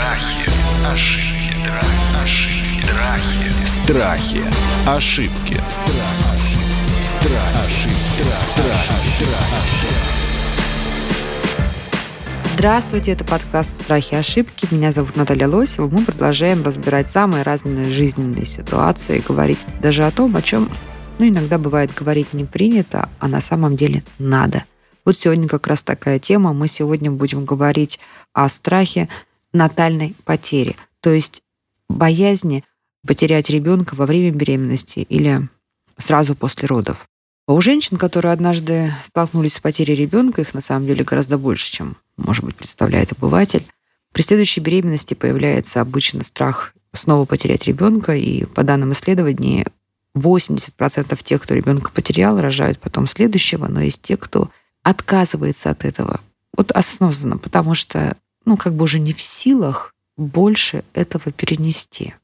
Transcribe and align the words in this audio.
Страхи, 0.00 0.46
ошибки, 0.86 1.66
ошибки, 3.66 3.74
страхи, 3.86 4.40
ошибки, 4.86 5.60
ошибки. 8.72 9.26
Здравствуйте, 12.46 13.12
это 13.12 13.26
подкаст 13.26 13.82
«Страхи 13.82 14.14
и 14.14 14.16
ошибки». 14.16 14.66
Меня 14.70 14.90
зовут 14.90 15.16
Наталья 15.16 15.48
Лосева. 15.48 15.90
Мы 15.90 16.02
продолжаем 16.06 16.62
разбирать 16.62 17.10
самые 17.10 17.42
разные 17.42 17.90
жизненные 17.90 18.46
ситуации, 18.46 19.22
говорить 19.26 19.58
даже 19.82 20.04
о 20.04 20.10
том, 20.10 20.34
о 20.34 20.40
чем 20.40 20.70
ну, 21.18 21.28
иногда 21.28 21.58
бывает 21.58 21.92
говорить 21.94 22.32
не 22.32 22.46
принято, 22.46 23.10
а 23.18 23.28
на 23.28 23.42
самом 23.42 23.76
деле 23.76 24.02
надо. 24.18 24.64
Вот 25.04 25.14
сегодня 25.16 25.46
как 25.46 25.66
раз 25.66 25.82
такая 25.82 26.18
тема. 26.18 26.54
Мы 26.54 26.68
сегодня 26.68 27.10
будем 27.10 27.44
говорить 27.44 28.00
о 28.32 28.48
страхе 28.48 29.10
натальной 29.52 30.14
потери, 30.24 30.76
то 31.00 31.10
есть 31.10 31.42
боязни 31.88 32.64
потерять 33.06 33.50
ребенка 33.50 33.94
во 33.94 34.06
время 34.06 34.30
беременности 34.30 35.00
или 35.00 35.48
сразу 35.96 36.34
после 36.34 36.68
родов. 36.68 37.08
А 37.46 37.52
у 37.52 37.60
женщин, 37.60 37.96
которые 37.96 38.32
однажды 38.32 38.94
столкнулись 39.02 39.54
с 39.54 39.60
потерей 39.60 39.96
ребенка, 39.96 40.42
их 40.42 40.54
на 40.54 40.60
самом 40.60 40.86
деле 40.86 41.04
гораздо 41.04 41.36
больше, 41.38 41.72
чем, 41.72 41.96
может 42.16 42.44
быть, 42.44 42.56
представляет 42.56 43.12
обыватель. 43.12 43.66
При 44.12 44.22
следующей 44.22 44.60
беременности 44.60 45.14
появляется 45.14 45.80
обычно 45.80 46.22
страх 46.22 46.74
снова 46.92 47.24
потерять 47.24 47.66
ребенка, 47.66 48.14
и 48.14 48.44
по 48.44 48.62
данным 48.62 48.92
исследований 48.92 49.66
80% 50.16 51.18
тех, 51.22 51.42
кто 51.42 51.54
ребенка 51.54 51.90
потерял, 51.90 52.40
рожают 52.40 52.78
потом 52.78 53.06
следующего, 53.06 53.66
но 53.68 53.80
есть 53.80 54.02
те, 54.02 54.16
кто 54.16 54.50
отказывается 54.82 55.70
от 55.70 55.84
этого. 55.84 56.20
Вот 56.56 56.72
осознанно, 56.72 57.38
потому 57.38 57.74
что, 57.74 58.16
ну, 58.50 58.56
как 58.56 58.74
бы 58.74 58.82
уже 58.82 58.98
не 58.98 59.12
в 59.12 59.20
силах 59.20 59.94
больше 60.16 60.82
этого 60.92 61.30
перенести. 61.30 62.14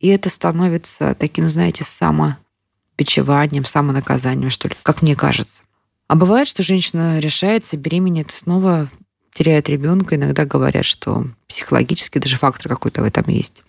И 0.00 0.08
это 0.08 0.30
становится 0.30 1.14
таким, 1.14 1.46
знаете, 1.50 1.84
самопечеванием, 1.84 3.66
самонаказанием, 3.66 4.48
что 4.48 4.68
ли, 4.68 4.76
как 4.82 5.02
мне 5.02 5.14
кажется. 5.14 5.62
А 6.08 6.16
бывает, 6.16 6.48
что 6.48 6.62
женщина 6.62 7.18
решается, 7.18 7.76
беременеет 7.76 8.30
снова 8.30 8.88
теряет 9.34 9.68
ребенка. 9.68 10.16
Иногда 10.16 10.46
говорят, 10.46 10.86
что 10.86 11.26
психологически 11.48 12.18
даже 12.18 12.38
фактор 12.38 12.70
какой-то 12.70 13.02
в 13.02 13.04
этом 13.04 13.24
есть. 13.28 13.62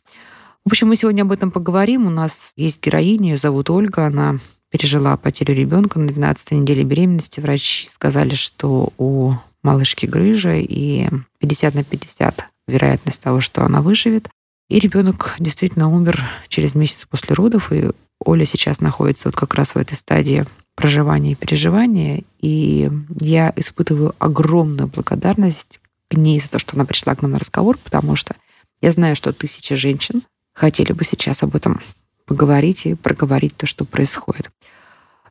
В 0.63 0.69
общем, 0.69 0.87
мы 0.87 0.95
сегодня 0.95 1.23
об 1.23 1.33
этом 1.33 1.51
поговорим. 1.51 2.07
У 2.07 2.09
нас 2.09 2.53
есть 2.55 2.81
героиня, 2.81 3.31
ее 3.31 3.37
зовут 3.37 3.69
Ольга. 3.69 4.05
Она 4.05 4.37
пережила 4.69 5.17
потерю 5.17 5.53
ребенка 5.53 5.99
на 5.99 6.07
12 6.07 6.51
неделе 6.51 6.83
беременности. 6.83 7.41
Врачи 7.41 7.89
сказали, 7.89 8.35
что 8.35 8.93
у 8.97 9.33
малышки 9.63 10.05
грыжа 10.05 10.55
и 10.55 11.09
50 11.45 11.75
на 11.75 11.83
50 11.83 12.49
вероятность 12.67 13.21
того, 13.21 13.39
что 13.39 13.63
она 13.63 13.81
выживет. 13.81 14.29
И 14.67 14.79
ребенок 14.79 15.35
действительно 15.37 15.89
умер 15.89 16.23
через 16.47 16.73
месяц 16.73 17.05
после 17.05 17.35
родов, 17.35 17.71
и 17.71 17.91
Оля 18.19 18.45
сейчас 18.45 18.81
находится 18.81 19.27
вот 19.27 19.35
как 19.35 19.53
раз 19.53 19.75
в 19.75 19.77
этой 19.77 19.95
стадии 19.95 20.45
проживания 20.73 21.33
и 21.33 21.35
переживания, 21.35 22.23
и 22.41 22.89
я 23.19 23.53
испытываю 23.55 24.15
огромную 24.17 24.87
благодарность 24.87 25.79
к 26.09 26.15
ней 26.15 26.39
за 26.39 26.49
то, 26.49 26.59
что 26.59 26.75
она 26.75 26.85
пришла 26.85 27.13
к 27.13 27.21
нам 27.21 27.31
на 27.31 27.39
разговор, 27.39 27.77
потому 27.77 28.15
что 28.15 28.35
я 28.81 28.91
знаю, 28.91 29.15
что 29.15 29.31
тысячи 29.31 29.75
женщин 29.75 30.23
хотели 30.53 30.93
бы 30.93 31.03
сейчас 31.03 31.43
об 31.43 31.55
этом 31.55 31.79
поговорить 32.25 32.87
и 32.87 32.95
проговорить 32.95 33.55
то, 33.55 33.67
что 33.67 33.85
происходит. 33.85 34.49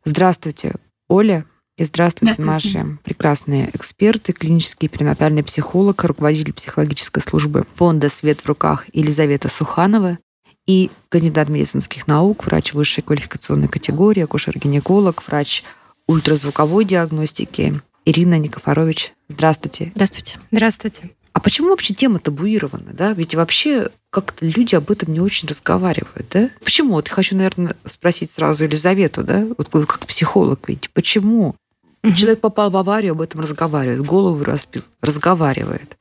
Здравствуйте, 0.04 0.76
Оля. 1.08 1.44
И 1.76 1.84
здравствуйте, 1.84 2.34
здравствуйте, 2.40 2.78
наши 2.78 2.98
прекрасные 3.02 3.70
эксперты, 3.74 4.32
клинический 4.32 4.88
перинатальный 4.88 5.42
психолог, 5.42 6.04
руководитель 6.04 6.52
психологической 6.52 7.20
службы 7.20 7.66
фонда 7.74 8.08
«Свет 8.08 8.42
в 8.42 8.46
руках» 8.46 8.84
Елизавета 8.92 9.48
Суханова 9.48 10.18
и 10.66 10.92
кандидат 11.08 11.48
медицинских 11.48 12.06
наук, 12.06 12.46
врач 12.46 12.74
высшей 12.74 13.02
квалификационной 13.02 13.66
категории, 13.66 14.22
акушер-гинеколог, 14.22 15.24
врач 15.26 15.64
ультразвуковой 16.06 16.84
диагностики 16.84 17.82
Ирина 18.04 18.38
Никофорович. 18.38 19.12
Здравствуйте. 19.26 19.90
Здравствуйте. 19.96 20.38
Здравствуйте. 20.52 21.10
А 21.32 21.40
почему 21.40 21.70
вообще 21.70 21.92
тема 21.92 22.20
табуирована, 22.20 22.92
да? 22.92 23.12
Ведь 23.14 23.34
вообще 23.34 23.90
как-то 24.10 24.46
люди 24.46 24.76
об 24.76 24.92
этом 24.92 25.12
не 25.12 25.18
очень 25.18 25.48
разговаривают, 25.48 26.28
да? 26.30 26.50
Почему? 26.62 26.92
Вот 26.92 27.08
хочу, 27.08 27.34
наверное, 27.34 27.76
спросить 27.84 28.30
сразу 28.30 28.62
Елизавету, 28.62 29.24
да? 29.24 29.44
Вот 29.58 29.68
как 29.70 30.06
психолог 30.06 30.68
ведь, 30.68 30.90
почему? 30.90 31.56
Угу. 32.04 32.14
Человек 32.14 32.40
попал 32.40 32.70
в 32.70 32.76
аварию, 32.76 33.12
об 33.12 33.22
этом 33.22 33.40
разговаривает, 33.40 34.00
голову 34.00 34.44
разбил, 34.44 34.82
разговаривает. 35.00 35.96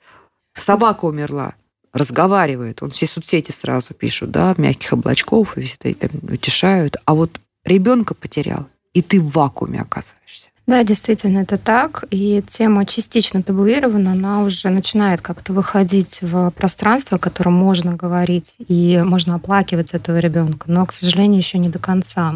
Собака 0.55 1.05
умерла, 1.05 1.55
разговаривает. 1.93 2.83
Он 2.83 2.89
все 2.89 3.07
соцсети 3.07 3.51
сразу 3.51 3.93
пишут, 3.93 4.31
да, 4.31 4.53
мягких 4.57 4.93
облачков, 4.93 5.57
и 5.57 5.61
все 5.61 5.77
это 5.91 6.09
утешают. 6.29 6.97
А 7.05 7.15
вот 7.15 7.39
ребенка 7.63 8.15
потерял, 8.15 8.67
и 8.93 9.01
ты 9.01 9.21
в 9.21 9.31
вакууме 9.31 9.79
оказываешься. 9.79 10.49
Да, 10.65 10.83
действительно, 10.83 11.39
это 11.39 11.57
так. 11.57 12.05
И 12.09 12.41
тема 12.47 12.85
частично 12.85 13.43
табуирована, 13.43 14.13
она 14.13 14.43
уже 14.43 14.69
начинает 14.69 15.21
как-то 15.21 15.51
выходить 15.51 16.19
в 16.21 16.51
пространство, 16.51 17.17
о 17.17 17.19
котором 17.19 17.53
можно 17.53 17.95
говорить, 17.95 18.55
и 18.67 19.01
можно 19.05 19.35
оплакивать 19.35 19.93
этого 19.93 20.19
ребенка, 20.19 20.71
но, 20.71 20.85
к 20.85 20.93
сожалению, 20.93 21.39
еще 21.39 21.57
не 21.57 21.69
до 21.69 21.79
конца. 21.79 22.35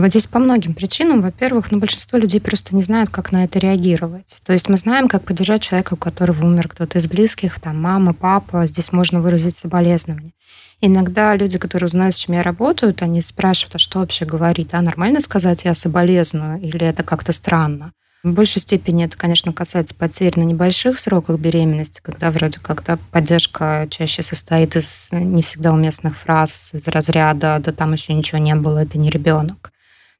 Вот 0.00 0.10
здесь 0.10 0.28
по 0.28 0.38
многим 0.38 0.74
причинам. 0.74 1.22
Во-первых, 1.22 1.72
ну, 1.72 1.80
большинство 1.80 2.18
людей 2.18 2.40
просто 2.40 2.76
не 2.76 2.82
знают, 2.82 3.10
как 3.10 3.32
на 3.32 3.42
это 3.42 3.58
реагировать. 3.58 4.40
То 4.44 4.52
есть 4.52 4.68
мы 4.68 4.76
знаем, 4.76 5.08
как 5.08 5.24
поддержать 5.24 5.62
человека, 5.62 5.94
у 5.94 5.96
которого 5.96 6.46
умер 6.46 6.68
кто-то 6.68 6.98
из 6.98 7.08
близких, 7.08 7.58
там, 7.58 7.82
мама, 7.82 8.14
папа. 8.14 8.68
Здесь 8.68 8.92
можно 8.92 9.20
выразить 9.20 9.56
соболезнования. 9.56 10.34
Иногда 10.80 11.34
люди, 11.34 11.58
которые 11.58 11.86
узнают, 11.86 12.14
с 12.14 12.18
чем 12.18 12.36
я 12.36 12.44
работаю, 12.44 12.94
они 13.00 13.20
спрашивают, 13.20 13.74
а 13.74 13.78
что 13.78 13.98
вообще 13.98 14.24
говорить? 14.24 14.68
Да, 14.68 14.80
нормально 14.80 15.20
сказать 15.20 15.64
«я 15.64 15.74
соболезную» 15.74 16.60
или 16.60 16.86
это 16.86 17.02
как-то 17.02 17.32
странно? 17.32 17.92
В 18.22 18.30
большей 18.30 18.62
степени 18.62 19.04
это, 19.04 19.16
конечно, 19.16 19.52
касается 19.52 19.96
потерь 19.96 20.38
на 20.38 20.44
небольших 20.44 21.00
сроках 21.00 21.40
беременности, 21.40 22.00
когда 22.00 22.30
вроде 22.30 22.60
когда 22.60 22.98
поддержка 23.10 23.88
чаще 23.90 24.22
состоит 24.22 24.76
из 24.76 25.08
не 25.10 25.42
всегда 25.42 25.72
уместных 25.72 26.16
фраз 26.16 26.70
из 26.72 26.86
разряда 26.86 27.60
«да 27.64 27.72
там 27.72 27.94
еще 27.94 28.12
ничего 28.12 28.38
не 28.38 28.54
было, 28.54 28.84
это 28.84 28.96
не 28.96 29.10
ребенок». 29.10 29.72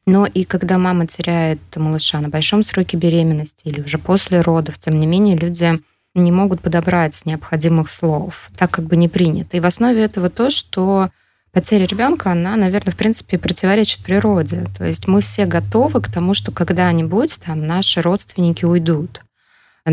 Но 0.09 0.25
и 0.25 0.45
когда 0.45 0.79
мама 0.79 1.07
теряет 1.07 1.61
малыша 1.77 2.23
на 2.23 2.31
большом 2.31 2.63
сроке 2.63 2.97
беременности 2.97 3.69
или 3.69 3.83
уже 3.83 3.99
после 3.99 4.41
родов, 4.41 4.79
тем 4.79 4.99
не 4.99 5.07
менее 5.07 5.37
люди 5.37 5.83
не 6.15 6.33
могут 6.33 6.63
подобрать 6.63 7.27
необходимых 7.27 7.91
слов, 7.91 8.51
так 8.57 8.71
как 8.71 8.87
бы 8.87 8.97
не 8.97 9.09
принято. 9.09 9.59
И 9.59 9.61
в 9.61 9.67
основе 9.67 10.03
этого 10.03 10.31
то, 10.31 10.49
что 10.49 11.11
потеря 11.53 11.85
ребенка, 11.85 12.33
она, 12.33 12.57
наверное, 12.57 12.95
в 12.95 12.97
принципе 12.97 13.37
противоречит 13.37 14.03
природе. 14.03 14.65
То 14.79 14.87
есть 14.87 15.07
мы 15.07 15.21
все 15.21 15.45
готовы 15.45 16.01
к 16.01 16.11
тому, 16.11 16.33
что 16.33 16.53
когда-нибудь 16.53 17.39
там 17.45 17.67
наши 17.67 18.01
родственники 18.01 18.65
уйдут. 18.65 19.21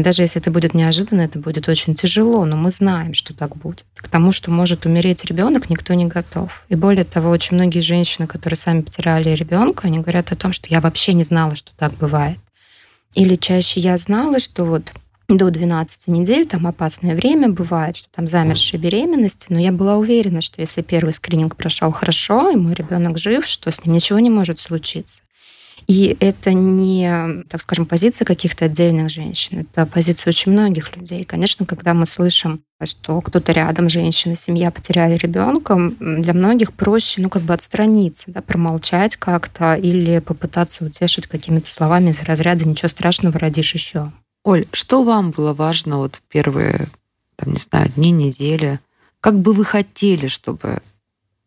Даже 0.01 0.23
если 0.23 0.41
это 0.41 0.51
будет 0.51 0.73
неожиданно, 0.73 1.21
это 1.21 1.39
будет 1.39 1.69
очень 1.69 1.95
тяжело, 1.95 2.45
но 2.45 2.55
мы 2.55 2.71
знаем, 2.71 3.13
что 3.13 3.33
так 3.33 3.55
будет. 3.55 3.85
К 3.95 4.07
тому, 4.07 4.31
что 4.31 4.51
может 4.51 4.85
умереть 4.85 5.25
ребенок, 5.25 5.69
никто 5.69 5.93
не 5.93 6.05
готов. 6.05 6.65
И 6.69 6.75
более 6.75 7.05
того, 7.05 7.29
очень 7.29 7.55
многие 7.55 7.79
женщины, 7.79 8.27
которые 8.27 8.57
сами 8.57 8.81
потеряли 8.81 9.29
ребенка, 9.29 9.87
они 9.87 9.99
говорят 9.99 10.31
о 10.31 10.35
том, 10.35 10.53
что 10.53 10.67
я 10.69 10.81
вообще 10.81 11.13
не 11.13 11.23
знала, 11.23 11.55
что 11.55 11.71
так 11.77 11.93
бывает. 11.93 12.37
Или 13.13 13.35
чаще 13.35 13.79
я 13.79 13.97
знала, 13.97 14.39
что 14.39 14.65
вот 14.65 14.91
до 15.27 15.49
12 15.49 16.07
недель, 16.07 16.45
там 16.45 16.67
опасное 16.67 17.15
время 17.15 17.49
бывает, 17.49 17.95
что 17.95 18.07
там 18.13 18.27
замершие 18.27 18.79
беременности, 18.79 19.47
но 19.49 19.59
я 19.59 19.71
была 19.71 19.97
уверена, 19.97 20.41
что 20.41 20.61
если 20.61 20.81
первый 20.81 21.13
скрининг 21.13 21.55
прошел 21.55 21.91
хорошо, 21.91 22.51
и 22.51 22.55
мой 22.55 22.73
ребенок 22.73 23.17
жив, 23.17 23.45
что 23.47 23.71
с 23.71 23.83
ним 23.83 23.95
ничего 23.95 24.19
не 24.19 24.29
может 24.29 24.59
случиться. 24.59 25.21
И 25.87 26.17
это 26.19 26.51
не, 26.53 27.43
так 27.47 27.61
скажем, 27.61 27.85
позиция 27.85 28.25
каких-то 28.25 28.65
отдельных 28.65 29.09
женщин, 29.09 29.59
это 29.59 29.85
позиция 29.85 30.31
очень 30.31 30.51
многих 30.51 30.95
людей. 30.97 31.21
И, 31.21 31.25
конечно, 31.25 31.65
когда 31.65 31.93
мы 31.93 32.05
слышим, 32.07 32.61
что 32.83 33.21
кто-то 33.21 33.51
рядом, 33.51 33.89
женщина, 33.89 34.35
семья 34.35 34.71
потеряли 34.71 35.15
ребенка, 35.15 35.93
для 35.99 36.33
многих 36.33 36.73
проще, 36.73 37.21
ну, 37.21 37.29
как 37.29 37.43
бы 37.43 37.53
отстраниться, 37.53 38.31
да, 38.31 38.41
промолчать 38.41 39.15
как-то 39.15 39.75
или 39.75 40.19
попытаться 40.19 40.85
утешить 40.85 41.27
какими-то 41.27 41.69
словами 41.69 42.09
из 42.09 42.21
разряда 42.23 42.67
«ничего 42.67 42.89
страшного, 42.89 43.37
родишь 43.37 43.73
еще». 43.73 44.11
Оль, 44.43 44.67
что 44.71 45.03
вам 45.03 45.31
было 45.31 45.53
важно 45.53 45.97
вот 45.97 46.17
в 46.17 46.21
первые, 46.23 46.87
там, 47.35 47.53
не 47.53 47.59
знаю, 47.59 47.91
дни, 47.95 48.11
недели? 48.11 48.79
Как 49.19 49.39
бы 49.39 49.53
вы 49.53 49.65
хотели, 49.65 50.27
чтобы 50.27 50.81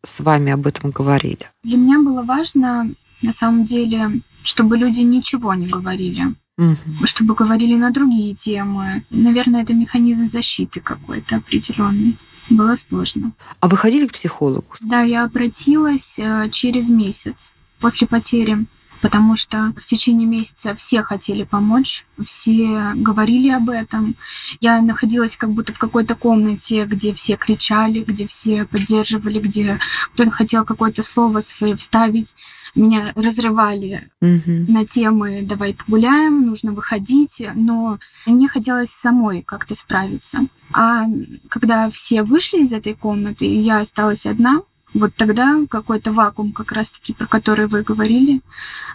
с 0.05 0.21
вами 0.21 0.53
об 0.53 0.67
этом 0.67 0.91
говорили? 0.91 1.47
Для 1.63 1.77
меня 1.77 1.99
было 2.01 2.23
важно, 2.23 2.91
на 3.23 3.33
самом 3.33 3.65
деле, 3.65 4.21
чтобы 4.43 4.77
люди 4.77 5.01
ничего 5.01 5.55
не 5.55 5.67
говорили. 5.67 6.35
Угу. 6.59 7.05
Чтобы 7.05 7.35
говорили 7.35 7.77
на 7.77 7.91
другие 7.91 8.35
темы. 8.35 9.05
Наверное, 9.11 9.63
это 9.63 9.75
механизм 9.75 10.27
защиты 10.27 10.81
какой-то 10.81 11.37
определенный. 11.37 12.17
Было 12.51 12.75
сложно. 12.77 13.33
А 13.61 13.69
вы 13.69 13.77
ходили 13.77 14.07
к 14.07 14.13
психологу? 14.13 14.67
Да, 14.81 15.03
я 15.03 15.25
обратилась 15.25 16.19
э, 16.19 16.49
через 16.51 16.89
месяц 16.89 17.53
после 17.79 18.07
потери 18.07 18.67
потому 19.01 19.37
что 19.37 19.73
в 19.77 19.85
течение 19.85 20.27
месяца 20.27 20.75
все 20.75 21.03
хотели 21.03 21.45
помочь, 21.45 22.05
все 22.25 22.93
говорили 22.95 23.49
об 23.51 23.71
этом. 23.71 24.17
Я 24.61 24.81
находилась 24.81 25.37
как 25.37 25.51
будто 25.51 25.73
в 25.73 25.79
какой-то 25.79 26.15
комнате, 26.15 26.85
где 26.85 27.15
все 27.15 27.37
кричали, 27.37 28.03
где 28.03 28.27
все 28.27 28.65
поддерживали, 28.65 29.39
где 29.39 29.79
кто-то 30.15 30.31
хотел 30.31 30.65
какое-то 30.65 31.03
слово 31.03 31.41
свое 31.41 31.77
вставить. 31.77 32.35
Меня 32.75 33.07
разрывали 33.15 34.09
угу. 34.21 34.73
на 34.73 34.85
темы 34.85 35.41
«давай 35.43 35.75
погуляем», 35.75 36.47
«нужно 36.47 36.73
выходить», 36.73 37.43
но 37.55 37.99
мне 38.27 38.49
хотелось 38.49 38.91
самой 38.91 39.43
как-то 39.43 39.75
справиться. 39.75 40.41
А 40.73 41.05
когда 41.49 41.89
все 41.91 42.23
вышли 42.23 42.63
из 42.63 42.73
этой 42.73 42.95
комнаты, 42.95 43.47
и 43.47 43.59
я 43.59 43.81
осталась 43.81 44.27
одна, 44.27 44.63
вот 44.95 45.15
тогда 45.15 45.61
какой-то 45.69 46.13
вакуум, 46.13 46.53
как 46.53 46.73
раз-таки, 46.73 47.13
про 47.13 47.27
который 47.27 47.67
вы 47.67 47.83
говорили, 47.83 48.41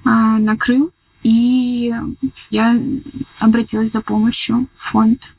а, 0.03 0.37
накрыл, 0.37 0.91
и 1.21 1.93
я 2.49 2.79
обратилась 3.39 3.91
за 3.91 4.01
помощью 4.01 4.67
в 4.75 4.83
фонд. 4.83 5.33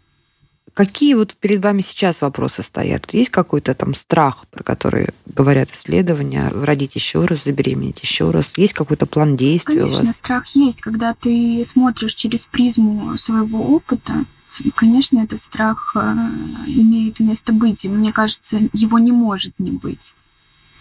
Какие 0.74 1.14
вот 1.14 1.36
перед 1.36 1.64
вами 1.64 1.82
сейчас 1.82 2.20
вопросы 2.20 2.64
стоят? 2.64 3.14
Есть 3.14 3.30
какой-то 3.30 3.74
там 3.74 3.94
страх, 3.94 4.44
про 4.50 4.64
который 4.64 5.10
говорят 5.26 5.70
исследования, 5.70 6.50
родить 6.52 6.96
еще 6.96 7.24
раз, 7.24 7.44
забеременеть 7.44 8.00
еще 8.02 8.32
раз? 8.32 8.58
Есть 8.58 8.72
какой-то 8.72 9.06
план 9.06 9.36
действий 9.36 9.78
Конечно, 9.78 10.02
у 10.02 10.06
вас? 10.06 10.16
страх 10.16 10.46
есть. 10.56 10.80
Когда 10.80 11.14
ты 11.14 11.62
смотришь 11.64 12.14
через 12.14 12.46
призму 12.46 13.16
своего 13.18 13.62
опыта, 13.72 14.24
конечно, 14.74 15.20
этот 15.20 15.42
страх 15.42 15.94
э, 15.94 16.00
имеет 16.66 17.20
место 17.20 17.52
быть. 17.52 17.84
И 17.84 17.88
мне 17.88 18.12
кажется, 18.12 18.68
его 18.72 18.98
не 18.98 19.12
может 19.12 19.54
не 19.58 19.70
быть. 19.70 20.14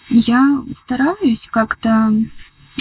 Я 0.10 0.64
стараюсь 0.74 1.48
как-то 1.52 2.12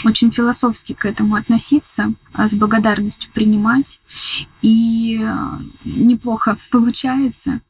очень 0.04 0.30
философски 0.30 0.94
к 0.94 1.04
этому 1.04 1.36
относиться, 1.36 2.14
а 2.32 2.48
с 2.48 2.54
благодарностью 2.54 3.30
принимать. 3.32 4.00
И 4.62 5.20
э, 5.22 5.58
неплохо 5.84 6.56
получается. 6.70 7.60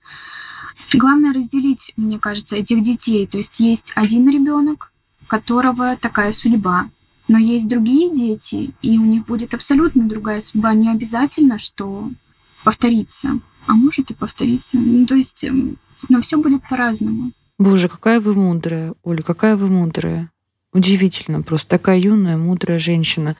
Главное 0.94 1.32
разделить, 1.32 1.92
мне 1.96 2.18
кажется, 2.18 2.56
этих 2.56 2.82
детей. 2.82 3.26
То 3.26 3.38
есть 3.38 3.60
есть 3.60 3.92
один 3.94 4.28
ребенок, 4.30 4.92
которого 5.26 5.96
такая 5.96 6.32
судьба. 6.32 6.88
Но 7.28 7.38
есть 7.38 7.68
другие 7.68 8.14
дети, 8.14 8.74
и 8.82 8.98
у 8.98 9.02
них 9.02 9.26
будет 9.26 9.54
абсолютно 9.54 10.08
другая 10.08 10.40
судьба. 10.40 10.74
Не 10.74 10.90
обязательно, 10.90 11.58
что 11.58 12.10
повторится. 12.64 13.40
А 13.66 13.74
может 13.74 14.10
и 14.10 14.14
повториться. 14.14 14.76
Ну, 14.76 15.06
то 15.06 15.14
есть, 15.14 15.44
эм, 15.44 15.76
но 16.08 16.20
все 16.20 16.36
будет 16.36 16.62
по-разному. 16.68 17.32
Боже, 17.58 17.88
какая 17.88 18.20
вы 18.20 18.34
мудрая, 18.34 18.94
Оля, 19.04 19.22
какая 19.22 19.56
вы 19.56 19.68
мудрая. 19.68 20.30
Удивительно, 20.72 21.42
просто 21.42 21.68
такая 21.68 21.98
юная, 21.98 22.36
мудрая 22.36 22.78
женщина. 22.78 23.36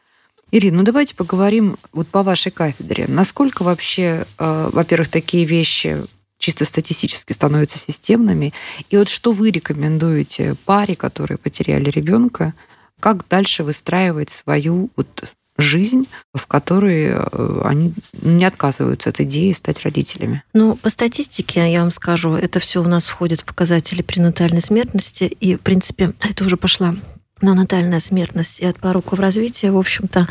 Ирина, 0.50 0.79
ну 0.79 0.82
давайте 0.82 1.14
поговорим 1.14 1.79
вот 1.93 2.08
по 2.08 2.23
вашей 2.23 2.52
кафедре. 2.52 3.06
Насколько 3.08 3.62
вообще, 3.62 4.26
э, 4.38 4.70
во-первых, 4.70 5.08
такие 5.08 5.46
вещи 5.46 6.05
чисто 6.38 6.67
статистически 6.67 7.32
становятся 7.32 7.79
системными? 7.79 8.52
И 8.90 8.99
вот 8.99 9.08
что 9.08 9.32
вы 9.32 9.50
рекомендуете 9.50 10.56
паре, 10.67 10.94
которые 10.94 11.38
потеряли 11.38 11.88
ребенка, 11.88 12.52
как 13.00 13.26
дальше 13.29 13.64
выстраивать 13.64 14.28
свою 14.28 14.90
вот 14.96 15.32
жизнь, 15.56 16.08
в 16.35 16.46
которой 16.46 17.12
э, 17.12 17.61
они 17.64 17.94
не 18.20 18.44
отказываются 18.44 19.08
от 19.08 19.20
идеи 19.20 19.52
стать 19.52 19.82
родителями? 19.85 20.43
Ну, 20.52 20.76
по 20.76 20.90
статистике, 20.90 21.73
я 21.73 21.81
вам 21.81 21.90
скажу, 21.90 22.35
это 22.35 22.61
все 22.61 22.82
у 22.82 22.88
нас 22.88 23.08
входит 23.08 23.40
в 23.40 23.44
показатели 23.46 24.02
пренатальной 24.02 24.61
смертности, 24.61 25.25
и, 25.25 25.56
в 25.56 25.61
принципе, 25.61 26.12
это 26.20 26.44
уже 26.44 26.58
пошла 26.58 26.94
неонатальная 27.43 28.00
смертность 28.00 28.61
и 28.61 28.67
от 28.67 28.79
пороков 28.79 29.19
развития, 29.19 29.71
в 29.71 29.79
общем-то, 29.79 30.29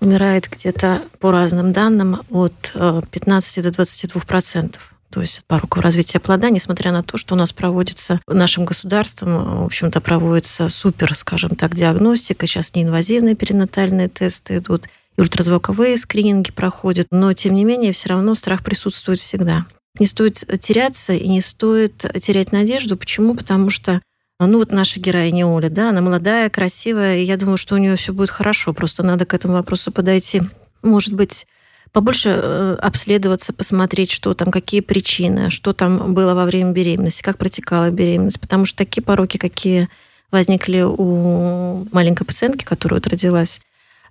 умирает 0.00 0.48
где-то, 0.50 1.02
по 1.18 1.30
разным 1.30 1.72
данным, 1.72 2.22
от 2.30 2.72
15 3.10 3.58
э, 3.58 3.62
до 3.62 3.70
22 3.70 4.20
процентов 4.22 4.94
то 5.14 5.20
есть 5.20 5.38
от 5.38 5.44
пороков 5.44 5.80
развития 5.80 6.18
плода, 6.18 6.50
несмотря 6.50 6.90
на 6.90 7.04
то, 7.04 7.16
что 7.16 7.36
у 7.36 7.38
нас 7.38 7.52
проводится 7.52 8.20
нашим 8.26 8.64
государством, 8.64 9.60
в 9.60 9.64
общем-то, 9.64 10.00
проводится 10.00 10.68
супер, 10.68 11.14
скажем 11.14 11.54
так, 11.54 11.72
диагностика, 11.72 12.48
сейчас 12.48 12.74
неинвазивные 12.74 13.36
перинатальные 13.36 14.08
тесты 14.08 14.56
идут, 14.56 14.88
и 15.16 15.20
ультразвуковые 15.20 15.96
скрининги 15.98 16.50
проходят, 16.50 17.06
но, 17.12 17.32
тем 17.32 17.54
не 17.54 17.64
менее, 17.64 17.92
все 17.92 18.08
равно 18.08 18.34
страх 18.34 18.64
присутствует 18.64 19.20
всегда. 19.20 19.66
Не 20.00 20.06
стоит 20.06 20.44
теряться 20.58 21.12
и 21.12 21.28
не 21.28 21.40
стоит 21.40 21.98
терять 22.20 22.50
надежду. 22.50 22.96
Почему? 22.96 23.36
Потому 23.36 23.70
что 23.70 24.02
ну 24.40 24.58
вот 24.58 24.72
наша 24.72 24.98
героиня 24.98 25.46
Оля, 25.46 25.70
да, 25.70 25.90
она 25.90 26.00
молодая, 26.00 26.50
красивая, 26.50 27.18
и 27.18 27.24
я 27.24 27.36
думаю, 27.36 27.56
что 27.56 27.76
у 27.76 27.78
нее 27.78 27.96
все 27.96 28.12
будет 28.12 28.30
хорошо. 28.30 28.72
Просто 28.72 29.02
надо 29.02 29.26
к 29.26 29.34
этому 29.34 29.54
вопросу 29.54 29.92
подойти, 29.92 30.42
может 30.82 31.14
быть, 31.14 31.46
побольше 31.92 32.30
э, 32.30 32.76
обследоваться, 32.80 33.52
посмотреть, 33.52 34.10
что 34.10 34.34
там, 34.34 34.50
какие 34.50 34.80
причины, 34.80 35.50
что 35.50 35.72
там 35.72 36.12
было 36.12 36.34
во 36.34 36.44
время 36.44 36.72
беременности, 36.72 37.22
как 37.22 37.38
протекала 37.38 37.90
беременность. 37.90 38.40
Потому 38.40 38.64
что 38.64 38.78
такие 38.78 39.02
пороки, 39.02 39.36
какие 39.36 39.88
возникли 40.32 40.82
у 40.82 41.86
маленькой 41.92 42.24
пациентки, 42.24 42.64
которая 42.64 42.98
вот 42.98 43.06
родилась, 43.06 43.60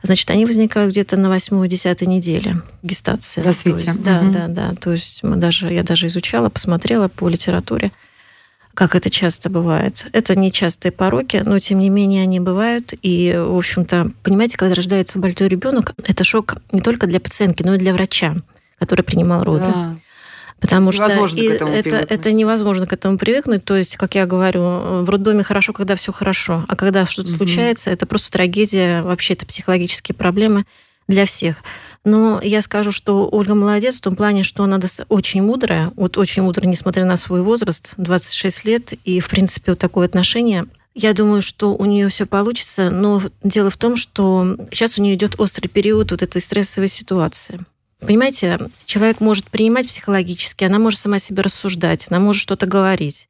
значит, 0.02 0.30
они 0.32 0.46
возникают 0.46 0.92
где-то 0.92 1.18
на 1.18 1.28
восьмой-десятой 1.28 2.08
неделе 2.08 2.62
гестации. 2.82 3.42
Развитие. 3.42 3.88
Есть, 3.88 4.02
да, 4.02 4.22
угу. 4.22 4.32
да, 4.32 4.48
да. 4.48 4.76
То 4.80 4.94
есть 4.94 5.22
мы 5.22 5.36
даже, 5.36 5.72
я 5.72 5.84
даже 5.84 6.08
изучала, 6.08 6.48
посмотрела 6.50 7.10
по 7.10 7.28
литературе 7.28 7.92
как 8.74 8.96
это 8.96 9.10
часто 9.10 9.50
бывает. 9.50 10.06
Это 10.14 10.36
не 10.36 10.52
частые 10.52 10.92
пороки, 10.92 11.42
но 11.46 11.60
тем 11.60 11.80
не 11.80 11.90
менее 11.90 12.24
они 12.24 12.40
бывают. 12.40 12.94
И, 13.02 13.34
в 13.36 13.56
общем-то, 13.56 14.12
понимаете, 14.24 14.58
когда 14.58 14.76
рождается 14.76 15.20
большой 15.20 15.48
ребенок, 15.48 15.94
это 16.06 16.24
шок 16.24 16.56
не 16.72 16.82
только 16.82 17.08
для 17.08 17.20
пациентки, 17.20 17.64
но 17.64 17.76
и 17.76 17.78
для 17.78 17.94
врача, 17.94 18.36
который 18.80 19.04
принимал 19.04 19.44
роды. 19.44 19.66
Да. 19.66 19.96
Потому 20.60 20.94
что 20.94 21.04
это, 21.06 21.66
это, 21.66 21.96
это 21.98 22.32
невозможно 22.32 22.88
к 22.88 22.94
этому 22.94 23.18
привыкнуть. 23.18 23.66
То 23.66 23.76
есть, 23.76 23.98
как 23.98 24.16
я 24.16 24.26
говорю, 24.26 24.62
в 25.04 25.10
роддоме 25.10 25.44
хорошо, 25.44 25.74
когда 25.74 25.96
все 25.96 26.14
хорошо. 26.14 26.64
А 26.70 26.76
когда 26.78 27.06
что-то 27.06 27.30
угу. 27.30 27.38
случается, 27.38 27.92
это 27.92 28.06
просто 28.06 28.32
трагедия, 28.32 29.02
вообще 29.02 29.34
это 29.34 29.46
психологические 29.46 30.16
проблемы 30.16 30.66
для 31.10 31.26
всех. 31.26 31.58
Но 32.06 32.42
я 32.44 32.62
скажу, 32.62 32.92
что 32.92 33.30
Ольга 33.32 33.56
молодец 33.56 33.98
в 33.98 34.02
том 34.02 34.16
плане, 34.16 34.44
что 34.44 34.64
она 34.64 34.80
очень 35.08 35.42
мудрая, 35.42 35.92
вот 35.96 36.18
очень 36.18 36.42
мудрая, 36.42 36.70
несмотря 36.70 37.06
на 37.06 37.16
свой 37.16 37.42
возраст, 37.42 37.94
26 37.98 38.66
лет, 38.66 38.94
и, 39.06 39.20
в 39.20 39.30
принципе, 39.30 39.72
вот 39.72 39.80
такое 39.80 40.06
отношение. 40.06 40.66
Я 40.96 41.14
думаю, 41.14 41.42
что 41.42 41.74
у 41.74 41.86
нее 41.86 42.10
все 42.10 42.26
получится, 42.26 42.90
но 42.90 43.22
дело 43.42 43.72
в 43.72 43.78
том, 43.78 43.96
что 43.96 44.58
сейчас 44.72 45.00
у 45.00 45.02
нее 45.02 45.16
идет 45.16 45.40
острый 45.40 45.68
период 45.68 46.12
вот 46.12 46.22
этой 46.22 46.42
стрессовой 46.42 46.90
ситуации. 46.90 47.60
Понимаете, 48.00 48.60
человек 48.86 49.20
может 49.22 49.50
принимать 49.50 49.88
психологически, 49.88 50.66
она 50.66 50.78
может 50.78 51.00
сама 51.00 51.20
себе 51.20 51.42
рассуждать, 51.42 52.08
она 52.10 52.20
может 52.20 52.42
что-то 52.42 52.66
говорить. 52.66 53.30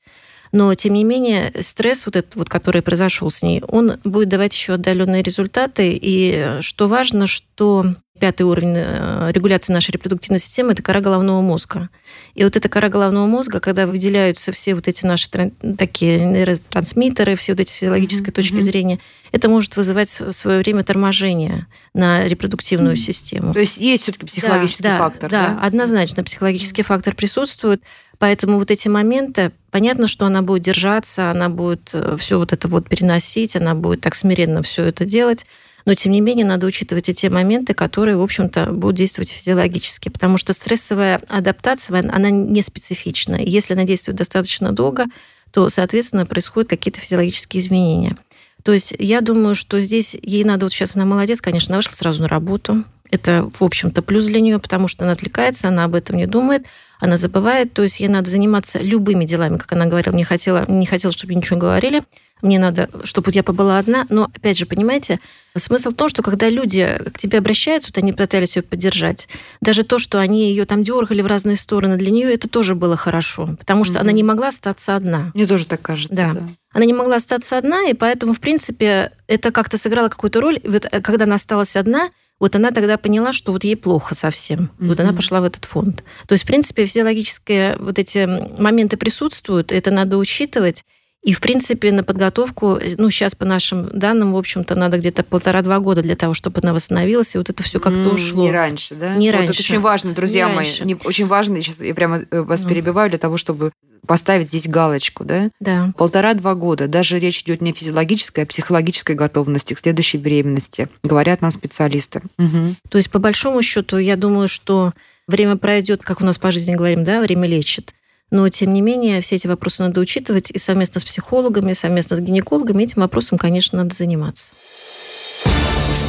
Но, 0.51 0.73
тем 0.75 0.94
не 0.94 1.03
менее, 1.03 1.51
стресс, 1.61 2.06
вот 2.06 2.15
этот 2.15 2.35
вот, 2.35 2.49
который 2.49 2.81
произошел 2.81 3.31
с 3.31 3.42
ней, 3.42 3.61
он 3.68 3.94
будет 4.03 4.30
давать 4.30 4.53
еще 4.53 4.73
отдаленные 4.73 5.23
результаты. 5.23 5.97
И 5.99 6.57
что 6.61 6.87
важно, 6.87 7.25
что 7.25 7.95
пятый 8.19 8.43
уровень 8.43 8.75
э, 8.75 9.31
регуляции 9.31 9.73
нашей 9.73 9.91
репродуктивной 9.91 10.39
системы– 10.39 10.71
это 10.73 10.83
кора 10.83 11.01
головного 11.01 11.41
мозга. 11.41 11.89
И 12.35 12.43
вот 12.43 12.55
эта 12.55 12.69
кора 12.69 12.89
головного 12.89 13.25
мозга, 13.25 13.59
когда 13.59 13.87
выделяются 13.87 14.51
все 14.51 14.75
вот 14.75 14.87
эти 14.87 15.05
наши 15.05 15.29
такие 15.77 16.19
нейротрансмиттеры, 16.19 17.35
все 17.35 17.53
вот 17.53 17.61
эти 17.61 17.71
физиологической 17.71 18.31
mm-hmm. 18.31 18.35
точки 18.35 18.59
зрения, 18.59 18.99
это 19.31 19.49
может 19.49 19.75
вызывать 19.75 20.19
в 20.19 20.31
свое 20.31 20.59
время 20.59 20.83
торможение 20.83 21.65
на 21.95 22.23
репродуктивную 22.25 22.95
mm-hmm. 22.95 22.99
систему. 22.99 23.53
То 23.53 23.59
есть 23.59 23.77
есть 23.79 24.03
все-таки 24.03 24.27
психологический 24.27 24.83
да, 24.83 24.97
фактор, 24.99 25.31
да? 25.31 25.47
Да, 25.47 25.59
однозначно 25.61 26.23
психологический 26.23 26.83
фактор 26.83 27.15
присутствует. 27.15 27.81
Поэтому 28.19 28.59
вот 28.59 28.69
эти 28.69 28.87
моменты, 28.87 29.51
понятно, 29.71 30.07
что 30.07 30.25
она 30.27 30.43
будет 30.43 30.61
держаться, 30.61 31.31
она 31.31 31.49
будет 31.49 31.89
э, 31.93 32.15
все 32.19 32.37
вот 32.37 32.53
это 32.53 32.67
вот 32.67 32.87
переносить, 32.87 33.55
она 33.55 33.73
будет 33.73 34.01
так 34.01 34.13
смиренно 34.13 34.61
все 34.61 34.85
это 34.85 35.03
делать 35.03 35.45
но 35.85 35.95
тем 35.95 36.11
не 36.11 36.21
менее 36.21 36.45
надо 36.45 36.68
учитывать 36.68 37.09
и 37.09 37.13
те 37.13 37.30
моменты, 37.30 37.73
которые, 37.73 38.18
в 38.18 38.21
общем-то, 38.21 38.68
будут 38.71 38.95
действовать 38.95 39.30
физиологически, 39.30 40.09
потому 40.09 40.37
что 40.37 40.54
стрессовая 40.54 41.19
адаптация, 41.28 41.99
она 41.99 42.30
не 42.30 42.61
специфична. 42.61 43.35
Если 43.35 43.73
она 43.73 43.83
действует 43.83 44.18
достаточно 44.18 44.71
долго, 44.71 45.06
то, 45.52 45.69
соответственно, 45.69 46.25
происходят 46.25 46.69
какие-то 46.69 46.99
физиологические 46.99 47.61
изменения. 47.61 48.18
То 48.63 48.71
есть 48.71 48.94
я 48.97 49.21
думаю, 49.21 49.56
что 49.56 49.81
здесь 49.81 50.16
ей 50.21 50.45
надо, 50.45 50.66
вот 50.66 50.73
сейчас 50.73 50.95
она 50.95 51.06
молодец, 51.06 51.42
конечно, 51.42 51.75
вышла 51.75 51.92
сразу 51.92 52.23
на 52.23 52.30
работу, 52.30 52.85
Это, 53.13 53.51
в 53.59 53.63
общем-то, 53.63 54.01
плюс 54.01 54.25
для 54.25 54.41
нее, 54.41 54.57
потому 54.57 54.87
что 54.87 55.05
она 55.05 55.11
отвлекается, 55.11 55.67
она 55.67 55.83
об 55.83 55.93
этом 55.93 56.17
не 56.17 56.25
думает, 56.25 56.65
она 56.99 57.15
забывает. 57.15 57.71
То 57.71 57.83
есть 57.83 57.99
ей 57.99 58.07
надо 58.07 58.27
заниматься 58.27 58.79
любыми 58.79 59.23
делами, 59.23 59.57
как 59.57 59.71
она 59.73 59.85
говорила. 59.85 60.15
Не 60.15 60.23
хотела, 60.23 60.65
не 60.67 60.87
хотела 60.87 61.13
чтобы 61.13 61.35
ничего 61.35 61.59
говорили 61.59 62.03
мне 62.43 62.59
надо, 62.59 62.89
чтобы 63.03 63.31
я 63.31 63.41
побыла 63.41 63.79
одна. 63.79 64.05
Но, 64.09 64.25
опять 64.25 64.57
же, 64.57 64.65
понимаете, 64.65 65.19
смысл 65.57 65.91
в 65.91 65.95
том, 65.95 66.09
что 66.09 66.21
когда 66.21 66.49
люди 66.49 66.99
к 67.13 67.17
тебе 67.17 67.39
обращаются, 67.39 67.89
вот 67.89 67.97
они 68.03 68.11
пытались 68.13 68.57
ее 68.57 68.63
поддержать, 68.63 69.27
даже 69.61 69.83
то, 69.83 69.97
что 69.97 70.19
они 70.19 70.49
ее 70.49 70.65
там 70.65 70.83
дергали 70.83 71.21
в 71.21 71.27
разные 71.27 71.55
стороны, 71.55 71.95
для 71.95 72.11
нее 72.11 72.33
это 72.33 72.49
тоже 72.49 72.75
было 72.75 72.97
хорошо, 72.97 73.55
потому 73.57 73.85
что 73.85 73.95
mm-hmm. 73.95 74.01
она 74.01 74.11
не 74.11 74.23
могла 74.23 74.49
остаться 74.49 74.95
одна. 74.95 75.31
Мне 75.33 75.47
тоже 75.47 75.65
так 75.65 75.81
кажется, 75.81 76.13
да. 76.13 76.33
да. 76.33 76.41
Она 76.73 76.85
не 76.85 76.93
могла 76.93 77.15
остаться 77.15 77.57
одна, 77.57 77.87
и 77.87 77.93
поэтому, 77.93 78.33
в 78.33 78.39
принципе, 78.39 79.11
это 79.27 79.51
как-то 79.51 79.77
сыграло 79.77 80.09
какую-то 80.09 80.41
роль. 80.41 80.59
Вот 80.65 80.85
э, 80.91 81.01
когда 81.01 81.23
она 81.23 81.35
осталась 81.35 81.75
одна, 81.75 82.09
вот 82.40 82.56
она 82.56 82.71
тогда 82.71 82.97
поняла, 82.97 83.31
что 83.31 83.52
вот 83.52 83.63
ей 83.63 83.75
плохо 83.75 84.16
совсем. 84.16 84.59
Mm-hmm. 84.59 84.87
Вот 84.87 84.99
она 84.99 85.13
пошла 85.13 85.42
в 85.42 85.45
этот 85.45 85.66
фонд. 85.66 86.04
То 86.28 86.33
есть, 86.33 86.44
в 86.44 86.47
принципе, 86.47 86.85
все 86.85 87.04
логические 87.04 87.78
вот 87.80 87.99
эти 87.99 88.28
моменты 88.59 88.97
присутствуют, 88.97 89.71
это 89.71 89.92
надо 89.92 90.18
учитывать. 90.18 90.83
И, 91.23 91.31
в 91.31 91.39
принципе, 91.39 91.92
на 91.94 92.03
подготовку, 92.03 92.75
э, 92.75 92.95
ну, 92.97 93.09
сейчас 93.09 93.33
по 93.33 93.45
нашим 93.45 93.87
данным, 93.97 94.33
в 94.33 94.37
общем-то, 94.37 94.75
надо 94.75 94.97
где-то 94.97 95.23
полтора-два 95.23 95.80
года 95.80 96.01
для 96.01 96.15
того, 96.15 96.33
чтобы 96.33 96.59
она 96.61 96.73
восстановилась, 96.73 97.33
и 97.33 97.37
вот 97.37 97.49
это 97.49 97.63
все 97.63 97.80
как-то 97.80 97.99
mm, 97.99 98.13
ушло. 98.13 98.44
Не 98.44 98.51
раньше, 98.51 98.95
да? 98.95 99.15
Не 99.15 99.31
вот 99.31 99.37
раньше. 99.37 99.53
Это 99.53 99.59
очень 99.61 99.80
важно, 99.80 100.13
друзья 100.13 100.49
не 100.49 100.56
мои. 100.56 100.65
Раньше. 100.65 100.85
Не, 100.85 100.95
очень 101.06 101.25
важно, 101.25 101.61
сейчас 101.61 101.81
я 101.81 101.95
прямо 101.95 102.23
э, 102.30 102.42
вас 102.42 102.65
mm. 102.65 102.69
перебиваю 102.69 103.09
для 103.09 103.19
того, 103.19 103.37
чтобы 103.37 103.71
поставить 104.06 104.49
здесь 104.49 104.68
галочку, 104.68 105.23
да? 105.23 105.49
Да. 105.61 105.94
Полтора-два 105.97 106.56
года. 106.56 106.89
Даже 106.89 107.19
речь 107.19 107.42
идет 107.44 107.61
не 107.61 107.71
о 107.71 107.73
физиологической, 107.73 108.44
а 108.44 108.45
о 108.45 108.47
психологической 108.47 109.15
готовности 109.15 109.73
к 109.73 109.80
следующей 109.80 110.18
беременности, 110.18 110.89
говорят 111.03 111.42
нам 111.42 111.51
специалисты. 111.51 112.21
Угу. 112.37 112.75
То 112.89 112.97
есть, 112.97 113.09
по 113.09 113.19
большому 113.19 113.61
счету, 113.61 113.97
я 113.97 114.18
думаю, 114.18 114.49
что 114.49 114.92
время 115.27 115.56
пройдет, 115.56 116.03
как 116.03 116.19
у 116.19 116.25
нас 116.25 116.37
по 116.37 116.51
жизни 116.51 116.75
говорим, 116.75 117.06
да, 117.06 117.21
время 117.21 117.47
лечит. 117.47 117.94
Но, 118.33 118.49
тем 118.49 118.73
не 118.73 118.81
менее, 118.81 119.21
все 119.21 119.35
эти 119.35 119.45
вопросы 119.45 119.83
надо 119.83 120.02
учитывать, 120.02 120.49
и 120.49 120.57
совместно 120.57 120.99
с 120.99 121.04
психологами, 121.04 121.73
совместно 121.73 122.18
с 122.18 122.19
гинекологами 122.19 122.81
этим 122.81 123.04
вопросом, 123.04 123.37
конечно, 123.37 123.78
надо 123.78 123.94
заниматься. 123.94 124.56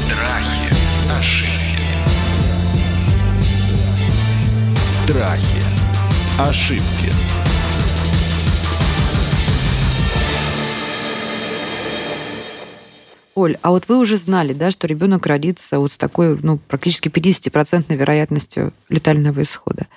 Страхи, 0.07 0.73
ошибки. 1.19 1.85
Страхи, 5.04 5.62
ошибки. 6.38 7.12
Оль, 13.35 13.59
а 13.61 13.69
вот 13.69 13.87
вы 13.88 13.99
уже 13.99 14.16
знали, 14.16 14.54
да, 14.54 14.71
что 14.71 14.87
ребенок 14.87 15.26
родится 15.26 15.78
вот 15.78 15.93
с 15.93 15.99
такой, 15.99 16.38
ну, 16.43 16.57
практически 16.57 17.09
50% 17.09 17.95
вероятностью 17.95 18.73
летального 18.88 19.43
исхода. 19.43 19.88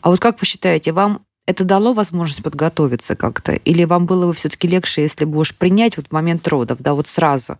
А 0.00 0.08
вот 0.08 0.20
как 0.20 0.40
вы 0.40 0.46
считаете, 0.46 0.92
вам 0.92 1.25
это 1.46 1.64
дало 1.64 1.94
возможность 1.94 2.42
подготовиться 2.42 3.16
как-то? 3.16 3.52
Или 3.52 3.84
вам 3.84 4.06
было 4.06 4.26
бы 4.26 4.34
все-таки 4.34 4.68
легче, 4.68 5.02
если 5.02 5.24
бы 5.24 5.38
уж 5.38 5.54
принять 5.54 5.96
вот 5.96 6.12
момент 6.12 6.46
родов, 6.48 6.78
да, 6.80 6.94
вот 6.94 7.06
сразу? 7.06 7.58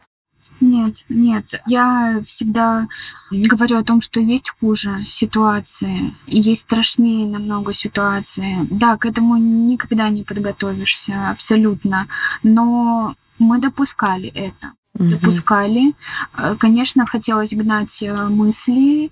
Нет, 0.61 1.05
нет. 1.09 1.61
Я 1.66 2.21
всегда 2.25 2.88
говорю 3.31 3.78
о 3.78 3.85
том, 3.85 4.00
что 4.00 4.21
есть 4.21 4.52
хуже 4.59 5.05
ситуации, 5.09 6.14
есть 6.26 6.62
страшнее 6.62 7.26
намного 7.26 7.73
ситуации. 7.73 8.66
Да, 8.71 8.97
к 8.97 9.05
этому 9.05 9.37
никогда 9.37 10.09
не 10.09 10.23
подготовишься, 10.23 11.31
абсолютно. 11.31 12.07
Но 12.43 13.14
мы 13.38 13.61
допускали 13.61 14.28
это. 14.28 14.73
Угу. 14.95 15.11
Допускали. 15.11 15.93
Э, 16.37 16.57
конечно, 16.59 17.05
хотелось 17.05 17.52
гнать 17.52 18.02
э, 18.02 18.14
мысли, 18.28 19.11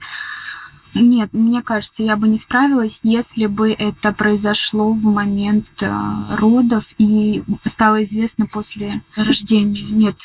нет, 0.94 1.32
мне 1.32 1.62
кажется, 1.62 2.02
я 2.02 2.16
бы 2.16 2.28
не 2.28 2.38
справилась, 2.38 3.00
если 3.02 3.46
бы 3.46 3.72
это 3.72 4.12
произошло 4.12 4.92
в 4.92 5.02
момент 5.02 5.66
э, 5.82 5.90
родов 6.36 6.94
и 6.98 7.42
стало 7.66 8.02
известно 8.02 8.46
после 8.46 9.02
рождения. 9.16 9.84
Нет. 9.90 10.24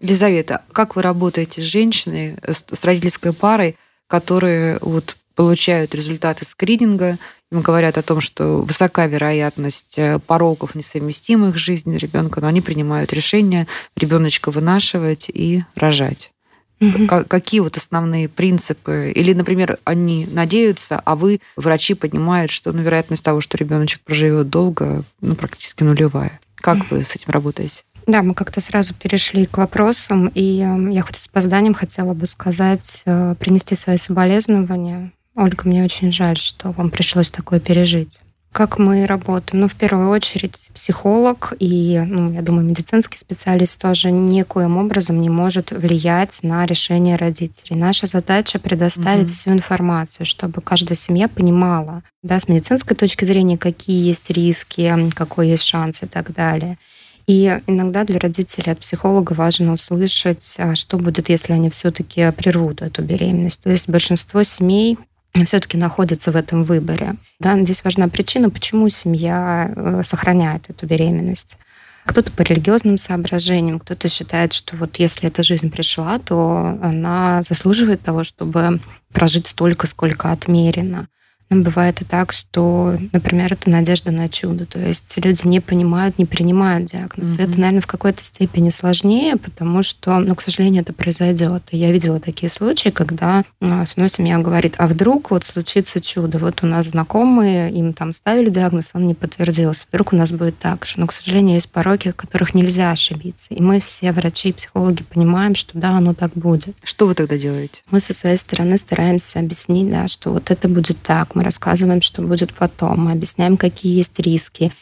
Елизавета, 0.00 0.62
как 0.72 0.96
вы 0.96 1.02
работаете 1.02 1.62
с 1.62 1.64
женщиной, 1.64 2.38
с, 2.42 2.64
с 2.72 2.84
родительской 2.84 3.32
парой, 3.32 3.76
которые 4.06 4.78
вот 4.80 5.16
получают 5.34 5.94
результаты 5.94 6.44
скрининга, 6.44 7.18
им 7.50 7.62
говорят 7.62 7.98
о 7.98 8.02
том, 8.02 8.20
что 8.20 8.62
высока 8.62 9.06
вероятность 9.06 9.98
э, 9.98 10.18
пороков, 10.18 10.74
несовместимых 10.74 11.56
с 11.56 11.60
жизнью 11.60 11.98
ребенка, 11.98 12.40
но 12.40 12.48
они 12.48 12.60
принимают 12.60 13.12
решение 13.12 13.66
ребеночка 13.96 14.50
вынашивать 14.50 15.30
и 15.32 15.64
рожать. 15.74 16.33
Угу. 16.80 17.24
Какие 17.28 17.60
вот 17.60 17.76
основные 17.76 18.28
принципы? 18.28 19.12
Или, 19.14 19.32
например, 19.32 19.78
они 19.84 20.26
надеются, 20.30 21.00
а 21.04 21.16
вы, 21.16 21.40
врачи, 21.56 21.94
понимают, 21.94 22.50
что 22.50 22.72
ну, 22.72 22.82
вероятность 22.82 23.24
того, 23.24 23.40
что 23.40 23.56
ребеночек 23.56 24.00
проживет 24.02 24.50
долго, 24.50 25.04
ну, 25.20 25.34
практически 25.34 25.82
нулевая. 25.82 26.40
Как 26.56 26.90
вы 26.90 27.04
с 27.04 27.14
этим 27.14 27.30
работаете? 27.30 27.82
Да, 28.06 28.22
мы 28.22 28.34
как-то 28.34 28.60
сразу 28.60 28.94
перешли 28.94 29.46
к 29.46 29.56
вопросам, 29.56 30.28
и 30.34 30.60
эм, 30.60 30.90
я 30.90 31.02
хоть 31.02 31.16
с 31.16 31.26
опозданием 31.26 31.74
хотела 31.74 32.12
бы 32.12 32.26
сказать, 32.26 33.02
э, 33.06 33.34
принести 33.38 33.74
свои 33.74 33.96
соболезнования. 33.96 35.12
Ольга, 35.34 35.62
мне 35.64 35.84
очень 35.84 36.12
жаль, 36.12 36.36
что 36.36 36.70
вам 36.72 36.90
пришлось 36.90 37.30
такое 37.30 37.60
пережить. 37.60 38.20
Как 38.54 38.78
мы 38.78 39.04
работаем? 39.04 39.62
Ну, 39.62 39.66
в 39.68 39.74
первую 39.74 40.10
очередь, 40.10 40.70
психолог 40.72 41.54
и, 41.58 42.00
ну, 42.06 42.32
я 42.32 42.40
думаю, 42.40 42.64
медицинский 42.64 43.18
специалист 43.18 43.82
тоже 43.82 44.12
никоим 44.12 44.76
образом 44.76 45.20
не 45.20 45.28
может 45.28 45.72
влиять 45.72 46.38
на 46.44 46.64
решение 46.64 47.16
родителей. 47.16 47.76
Наша 47.76 48.06
задача 48.06 48.60
предоставить 48.60 49.24
угу. 49.24 49.32
всю 49.32 49.50
информацию, 49.50 50.24
чтобы 50.24 50.60
каждая 50.60 50.96
семья 50.96 51.26
понимала, 51.26 52.04
да, 52.22 52.38
с 52.38 52.46
медицинской 52.46 52.96
точки 52.96 53.24
зрения, 53.24 53.58
какие 53.58 54.06
есть 54.06 54.30
риски, 54.30 55.10
какой 55.16 55.48
есть 55.48 55.64
шанс 55.64 56.04
и 56.04 56.06
так 56.06 56.32
далее. 56.32 56.78
И 57.26 57.58
иногда 57.66 58.04
для 58.04 58.20
родителей 58.20 58.70
от 58.70 58.78
психолога 58.78 59.32
важно 59.32 59.72
услышать, 59.72 60.54
а 60.58 60.76
что 60.76 60.98
будет, 60.98 61.28
если 61.28 61.54
они 61.54 61.70
все-таки 61.70 62.30
прервут 62.30 62.82
эту 62.82 63.02
беременность. 63.02 63.64
То 63.64 63.70
есть 63.70 63.88
большинство 63.88 64.44
семей 64.44 64.96
все-таки 65.44 65.76
находится 65.76 66.30
в 66.30 66.36
этом 66.36 66.62
выборе. 66.64 67.16
Да, 67.40 67.60
здесь 67.60 67.82
важна 67.82 68.08
причина, 68.08 68.50
почему 68.50 68.88
семья 68.88 69.72
э, 69.74 70.02
сохраняет 70.04 70.70
эту 70.70 70.86
беременность. 70.86 71.58
Кто-то 72.06 72.30
по 72.30 72.42
религиозным 72.42 72.98
соображениям, 72.98 73.80
кто-то 73.80 74.08
считает, 74.08 74.52
что 74.52 74.76
вот 74.76 74.96
если 74.96 75.28
эта 75.28 75.42
жизнь 75.42 75.70
пришла, 75.70 76.18
то 76.18 76.78
она 76.82 77.42
заслуживает 77.42 78.02
того, 78.02 78.24
чтобы 78.24 78.78
прожить 79.12 79.46
столько, 79.46 79.86
сколько 79.86 80.30
отмерено. 80.30 81.08
Но 81.50 81.62
бывает 81.62 82.00
и 82.00 82.04
так, 82.04 82.32
что, 82.32 82.96
например, 83.12 83.52
это 83.52 83.68
надежда 83.68 84.10
на 84.10 84.28
чудо. 84.28 84.64
То 84.64 84.78
есть 84.78 85.16
люди 85.22 85.46
не 85.46 85.60
понимают, 85.60 86.18
не 86.18 86.24
принимают 86.24 86.86
диагноз. 86.86 87.36
Mm-hmm. 87.36 87.42
Это, 87.42 87.60
наверное, 87.60 87.80
в 87.82 87.86
какой-то 87.86 88.24
степени 88.24 88.70
сложнее, 88.70 89.36
потому 89.36 89.82
что, 89.82 90.18
ну, 90.20 90.34
к 90.34 90.42
сожалению, 90.42 90.82
это 90.82 90.92
произойдет. 90.92 91.62
И 91.70 91.76
я 91.76 91.92
видела 91.92 92.18
такие 92.18 92.50
случаи, 92.50 92.88
когда 92.88 93.44
ну, 93.60 93.84
с 93.84 93.92
одной 93.92 94.08
семья 94.08 94.38
говорит, 94.38 94.74
а 94.78 94.86
вдруг 94.86 95.30
вот 95.30 95.44
случится 95.44 96.00
чудо. 96.00 96.38
Вот 96.38 96.62
у 96.62 96.66
нас 96.66 96.86
знакомые, 96.86 97.70
им 97.72 97.92
там 97.92 98.12
ставили 98.12 98.48
диагноз, 98.48 98.90
он 98.94 99.06
не 99.06 99.14
подтвердился. 99.14 99.84
Вдруг 99.92 100.12
у 100.12 100.16
нас 100.16 100.32
будет 100.32 100.58
так 100.58 100.86
же. 100.86 100.94
Но, 100.96 101.06
к 101.06 101.12
сожалению, 101.12 101.56
есть 101.56 101.70
пороки, 101.70 102.10
в 102.10 102.16
которых 102.16 102.54
нельзя 102.54 102.90
ошибиться. 102.90 103.52
И 103.52 103.60
мы 103.60 103.80
все, 103.80 104.12
врачи 104.12 104.48
и 104.48 104.52
психологи, 104.52 105.02
понимаем, 105.02 105.54
что 105.54 105.78
да, 105.78 105.90
оно 105.90 106.14
так 106.14 106.32
будет. 106.32 106.74
Что 106.82 107.06
вы 107.06 107.14
тогда 107.14 107.36
делаете? 107.36 107.82
Мы 107.90 108.00
со 108.00 108.14
своей 108.14 108.38
стороны 108.38 108.78
стараемся 108.78 109.40
объяснить, 109.40 109.90
да, 109.90 110.08
что 110.08 110.30
вот 110.30 110.50
это 110.50 110.68
будет 110.68 111.00
так 111.02 111.34
мы 111.34 111.43
рассказываем, 111.44 112.02
что 112.02 112.22
будет 112.22 112.52
потом, 112.52 113.04
мы 113.04 113.12
объясняем, 113.12 113.56
какие 113.56 113.96
есть 113.96 114.18
риски. 114.18 114.72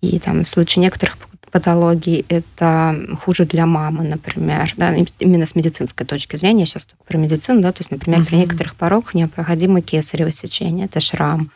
И 0.00 0.18
там 0.18 0.42
в 0.44 0.48
случае 0.48 0.82
некоторых 0.82 1.16
патологий 1.52 2.24
это 2.28 2.96
хуже 3.20 3.44
для 3.44 3.66
мамы, 3.66 4.04
например, 4.04 4.72
да, 4.76 4.94
именно 5.18 5.46
с 5.46 5.54
медицинской 5.54 6.06
точки 6.06 6.36
зрения, 6.36 6.60
я 6.60 6.66
сейчас 6.66 6.86
только 6.86 7.04
про 7.04 7.18
медицину, 7.18 7.60
да, 7.60 7.72
то 7.72 7.80
есть, 7.80 7.90
например, 7.90 8.20
uh-huh. 8.20 8.26
при 8.26 8.36
некоторых 8.36 8.74
пороках 8.74 9.14
необходимо 9.14 9.82
кесарево 9.82 10.30
сечение, 10.32 10.86
это 10.86 11.00
шрам. 11.00 11.50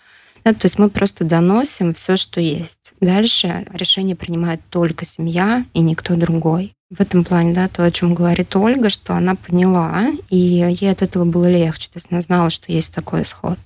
Да, 0.45 0.53
то 0.53 0.67
есть 0.67 0.79
мы 0.79 0.91
просто 0.91 1.25
доносим 1.25 1.93
все, 1.93 2.17
что 2.17 2.41
есть. 2.41 2.93
Дальше 3.01 3.67
решение 3.73 4.15
принимает 4.15 4.61
только 4.71 5.05
семья 5.05 5.65
и 5.75 5.81
никто 5.81 6.15
другой. 6.15 6.77
В 6.89 7.01
этом 7.01 7.25
плане, 7.25 7.53
да, 7.53 7.67
то, 7.67 7.83
о 7.83 7.91
чем 7.91 8.15
говорит 8.15 8.55
Ольга, 8.55 8.91
что 8.91 9.15
она 9.15 9.35
поняла, 9.35 10.07
и 10.31 10.37
ей 10.37 10.93
от 10.93 11.03
этого 11.03 11.25
было 11.25 11.51
легче. 11.51 11.89
То 11.89 11.97
есть 11.97 12.09
она 12.13 12.23
знала, 12.23 12.51
что 12.51 12.71
есть 12.71 12.95
такой 12.95 13.23
исход. 13.23 13.59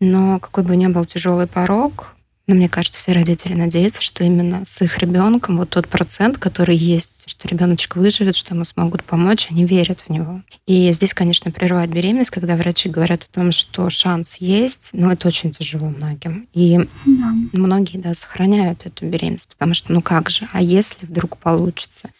Но 0.00 0.38
какой 0.38 0.64
бы 0.64 0.76
ни 0.76 0.86
был 0.86 1.04
тяжелый 1.04 1.46
порог, 1.46 2.16
но 2.46 2.54
мне 2.54 2.68
кажется, 2.68 3.00
все 3.00 3.12
родители 3.12 3.54
надеются, 3.54 4.02
что 4.02 4.22
именно 4.22 4.64
с 4.64 4.80
их 4.80 4.98
ребенком 4.98 5.56
вот 5.56 5.70
тот 5.70 5.88
процент, 5.88 6.38
который 6.38 6.76
есть, 6.76 7.28
что 7.28 7.48
ребеночек 7.48 7.96
выживет, 7.96 8.36
что 8.36 8.54
ему 8.54 8.64
смогут 8.64 9.02
помочь, 9.02 9.48
они 9.50 9.64
верят 9.64 10.02
в 10.02 10.10
него. 10.10 10.42
И 10.66 10.92
здесь, 10.92 11.12
конечно, 11.12 11.50
прерывает 11.50 11.90
беременность, 11.90 12.30
когда 12.30 12.54
врачи 12.54 12.88
говорят 12.88 13.24
о 13.24 13.34
том, 13.34 13.50
что 13.50 13.90
шанс 13.90 14.36
есть, 14.36 14.90
но 14.92 15.12
это 15.12 15.26
очень 15.26 15.50
тяжело 15.50 15.88
многим. 15.88 16.48
И 16.52 16.78
да. 17.04 17.34
многие, 17.52 17.98
да, 17.98 18.14
сохраняют 18.14 18.86
эту 18.86 19.06
беременность, 19.06 19.48
потому 19.48 19.74
что, 19.74 19.92
ну 19.92 20.00
как 20.00 20.30
же, 20.30 20.48
а 20.52 20.62
если 20.62 21.04
вдруг 21.04 21.38
получится? 21.38 22.10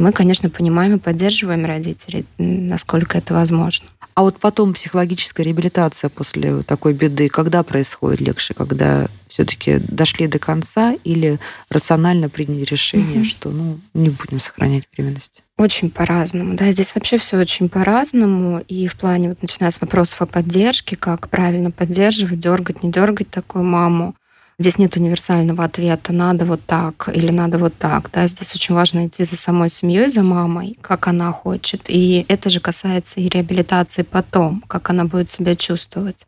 Мы, 0.00 0.12
конечно, 0.12 0.48
понимаем 0.48 0.96
и 0.96 0.98
поддерживаем 0.98 1.66
родителей, 1.66 2.24
насколько 2.38 3.18
это 3.18 3.34
возможно. 3.34 3.86
А 4.14 4.22
вот 4.22 4.40
потом 4.40 4.72
психологическая 4.72 5.44
реабилитация 5.44 6.08
после 6.08 6.62
такой 6.62 6.94
беды, 6.94 7.28
когда 7.28 7.62
происходит 7.62 8.20
легче, 8.20 8.54
когда 8.54 9.08
все-таки 9.28 9.76
дошли 9.78 10.26
до 10.26 10.38
конца 10.38 10.94
или 11.04 11.38
рационально 11.68 12.30
приняли 12.30 12.64
решение, 12.64 13.20
угу. 13.20 13.24
что 13.24 13.50
ну 13.50 13.78
не 13.92 14.08
будем 14.08 14.40
сохранять 14.40 14.84
беременность? 14.90 15.42
Очень 15.58 15.90
по-разному. 15.90 16.56
Да, 16.56 16.72
здесь 16.72 16.94
вообще 16.94 17.18
все 17.18 17.36
очень 17.36 17.68
по-разному. 17.68 18.60
И 18.68 18.88
в 18.88 18.96
плане, 18.96 19.28
вот 19.28 19.42
начиная 19.42 19.70
с 19.70 19.80
вопросов 19.80 20.22
о 20.22 20.26
поддержке, 20.26 20.96
как 20.96 21.28
правильно 21.28 21.70
поддерживать, 21.70 22.40
дергать, 22.40 22.82
не 22.82 22.90
дергать 22.90 23.30
такую 23.30 23.64
маму. 23.64 24.14
Здесь 24.60 24.76
нет 24.76 24.94
универсального 24.96 25.64
ответа, 25.64 26.12
надо 26.12 26.44
вот 26.44 26.60
так 26.66 27.08
или 27.14 27.30
надо 27.30 27.58
вот 27.58 27.78
так. 27.78 28.10
Да? 28.12 28.28
Здесь 28.28 28.54
очень 28.54 28.74
важно 28.74 29.06
идти 29.06 29.24
за 29.24 29.38
самой 29.38 29.70
семьей, 29.70 30.10
за 30.10 30.22
мамой, 30.22 30.76
как 30.82 31.08
она 31.08 31.32
хочет. 31.32 31.88
И 31.88 32.26
это 32.28 32.50
же 32.50 32.60
касается 32.60 33.20
и 33.20 33.30
реабилитации 33.30 34.02
потом, 34.02 34.62
как 34.68 34.90
она 34.90 35.06
будет 35.06 35.30
себя 35.30 35.56
чувствовать. 35.56 36.26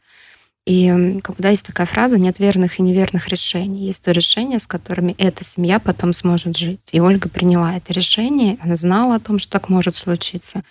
И 0.64 1.20
когда 1.22 1.50
есть 1.50 1.66
такая 1.66 1.86
фраза 1.86 2.18
«нет 2.18 2.38
верных 2.38 2.78
и 2.78 2.82
неверных 2.82 3.28
решений», 3.28 3.84
есть 3.84 4.02
то 4.02 4.12
решение, 4.12 4.60
с 4.60 4.66
которыми 4.66 5.14
эта 5.18 5.44
семья 5.44 5.78
потом 5.78 6.14
сможет 6.14 6.56
жить. 6.56 6.88
И 6.92 7.00
Ольга 7.00 7.28
приняла 7.28 7.76
это 7.76 7.92
решение, 7.92 8.56
она 8.62 8.76
знала 8.78 9.16
о 9.16 9.20
том, 9.20 9.38
что 9.38 9.52
так 9.52 9.68
может 9.68 9.94
случиться. 9.94 10.62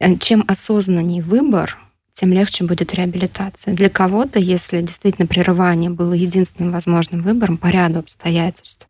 Э, 0.00 0.16
чем 0.18 0.44
осознаннее 0.48 1.22
выбор, 1.22 1.78
тем 2.16 2.32
легче 2.32 2.64
будет 2.64 2.94
реабилитация. 2.94 3.74
Для 3.74 3.90
кого-то, 3.90 4.38
если 4.38 4.80
действительно 4.80 5.26
прерывание 5.26 5.90
было 5.90 6.14
единственным 6.14 6.72
возможным 6.72 7.22
выбором 7.22 7.58
по 7.58 7.66
ряду 7.66 7.98
обстоятельств, 7.98 8.88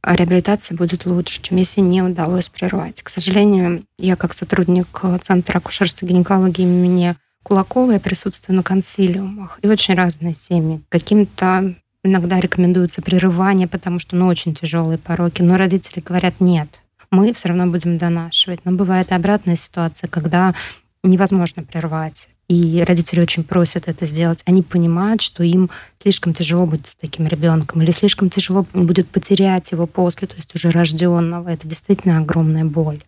а 0.00 0.16
реабилитация 0.16 0.74
будет 0.74 1.04
лучше, 1.04 1.42
чем 1.42 1.58
если 1.58 1.82
не 1.82 2.00
удалось 2.00 2.48
прервать. 2.48 3.02
К 3.02 3.10
сожалению, 3.10 3.84
я 3.98 4.16
как 4.16 4.32
сотрудник 4.32 5.02
Центра 5.20 5.58
акушерства 5.58 6.06
и 6.06 6.08
гинекологии 6.08 6.62
имени 6.62 7.16
Кулакова 7.42 7.92
я 7.92 8.00
присутствую 8.00 8.56
на 8.56 8.62
консилиумах. 8.62 9.58
И 9.60 9.68
очень 9.68 9.94
разные 9.94 10.32
семьи. 10.32 10.80
Каким-то 10.88 11.74
иногда 12.02 12.40
рекомендуется 12.40 13.02
прерывание, 13.02 13.68
потому 13.68 13.98
что 13.98 14.16
ну, 14.16 14.26
очень 14.26 14.54
тяжелые 14.54 14.96
пороки. 14.96 15.42
Но 15.42 15.58
родители 15.58 16.00
говорят, 16.00 16.40
нет, 16.40 16.80
мы 17.10 17.34
все 17.34 17.48
равно 17.48 17.66
будем 17.66 17.98
донашивать. 17.98 18.64
Но 18.64 18.72
бывает 18.72 19.10
и 19.10 19.14
обратная 19.14 19.56
ситуация, 19.56 20.08
когда 20.08 20.54
невозможно 21.02 21.62
прервать. 21.62 22.28
И 22.48 22.84
родители 22.86 23.20
очень 23.20 23.42
просят 23.42 23.88
это 23.88 24.04
сделать. 24.06 24.42
Они 24.44 24.62
понимают, 24.62 25.22
что 25.22 25.42
им 25.42 25.70
слишком 26.02 26.34
тяжело 26.34 26.66
будет 26.66 26.88
с 26.88 26.96
таким 26.96 27.26
ребенком, 27.26 27.82
или 27.82 27.90
слишком 27.90 28.28
тяжело 28.28 28.66
будет 28.72 29.08
потерять 29.08 29.72
его 29.72 29.86
после, 29.86 30.28
то 30.28 30.36
есть 30.36 30.54
уже 30.54 30.70
рожденного. 30.70 31.48
Это 31.48 31.66
действительно 31.66 32.18
огромная 32.18 32.64
боль. 32.64 33.02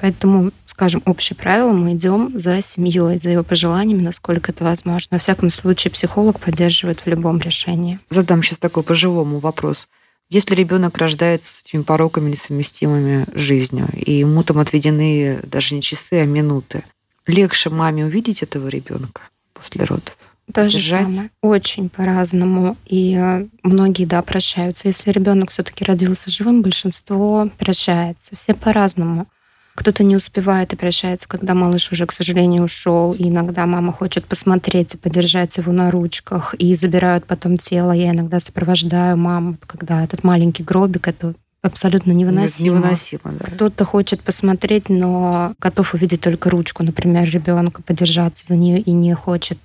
Поэтому, 0.00 0.50
скажем, 0.66 1.02
общее 1.06 1.36
правило, 1.36 1.72
мы 1.72 1.92
идем 1.92 2.32
за 2.38 2.60
семьей, 2.62 3.18
за 3.18 3.30
его 3.30 3.44
пожеланиями, 3.44 4.02
насколько 4.02 4.52
это 4.52 4.64
возможно. 4.64 5.08
Во 5.12 5.18
всяком 5.18 5.50
случае, 5.50 5.92
психолог 5.92 6.40
поддерживает 6.40 7.00
в 7.00 7.06
любом 7.06 7.38
решении. 7.40 8.00
Задам 8.10 8.42
сейчас 8.42 8.58
такой 8.58 8.82
по-живому 8.82 9.38
вопрос. 9.38 9.88
Если 10.30 10.54
ребенок 10.54 10.96
рождается 10.98 11.52
с 11.52 11.64
этими 11.64 11.82
пороками 11.82 12.30
несовместимыми 12.30 13.26
с 13.34 13.38
жизнью, 13.38 13.88
и 13.94 14.12
ему 14.12 14.42
там 14.42 14.58
отведены 14.58 15.40
даже 15.44 15.74
не 15.74 15.82
часы, 15.82 16.14
а 16.14 16.24
минуты, 16.24 16.82
легче 17.26 17.70
маме 17.70 18.04
увидеть 18.04 18.42
этого 18.42 18.68
ребенка 18.68 19.22
после 19.52 19.84
родов? 19.84 20.16
То 20.52 20.68
же 20.68 20.78
самое. 20.78 21.30
Очень 21.40 21.88
по-разному. 21.88 22.76
И 22.84 23.16
э, 23.18 23.46
многие, 23.62 24.04
да, 24.04 24.20
прощаются. 24.22 24.88
Если 24.88 25.10
ребенок 25.10 25.50
все-таки 25.50 25.84
родился 25.84 26.30
живым, 26.30 26.62
большинство 26.62 27.48
прощается. 27.58 28.36
Все 28.36 28.54
по-разному. 28.54 29.26
Кто-то 29.74 30.04
не 30.04 30.14
успевает 30.14 30.72
и 30.72 30.76
прощается, 30.76 31.28
когда 31.28 31.54
малыш 31.54 31.90
уже, 31.90 32.06
к 32.06 32.12
сожалению, 32.12 32.64
ушел. 32.64 33.14
И 33.14 33.28
иногда 33.28 33.64
мама 33.66 33.92
хочет 33.92 34.26
посмотреть 34.26 34.94
и 34.94 34.98
подержать 34.98 35.56
его 35.56 35.72
на 35.72 35.90
ручках. 35.90 36.54
И 36.58 36.76
забирают 36.76 37.26
потом 37.26 37.56
тело. 37.56 37.92
Я 37.92 38.10
иногда 38.10 38.38
сопровождаю 38.38 39.16
маму, 39.16 39.56
когда 39.66 40.04
этот 40.04 40.24
маленький 40.24 40.62
гробик, 40.62 41.08
это 41.08 41.34
абсолютно 41.64 42.12
невыносимо. 42.12 42.76
Невыносимо, 42.76 43.32
да. 43.38 43.46
Кто-то 43.46 43.84
хочет 43.84 44.20
посмотреть, 44.22 44.88
но 44.88 45.54
готов 45.58 45.94
увидеть 45.94 46.20
только 46.20 46.50
ручку, 46.50 46.82
например, 46.82 47.28
ребенка, 47.28 47.82
подержаться 47.82 48.46
за 48.46 48.56
нее 48.56 48.80
и 48.80 48.92
не 48.92 49.14
хочет 49.14 49.58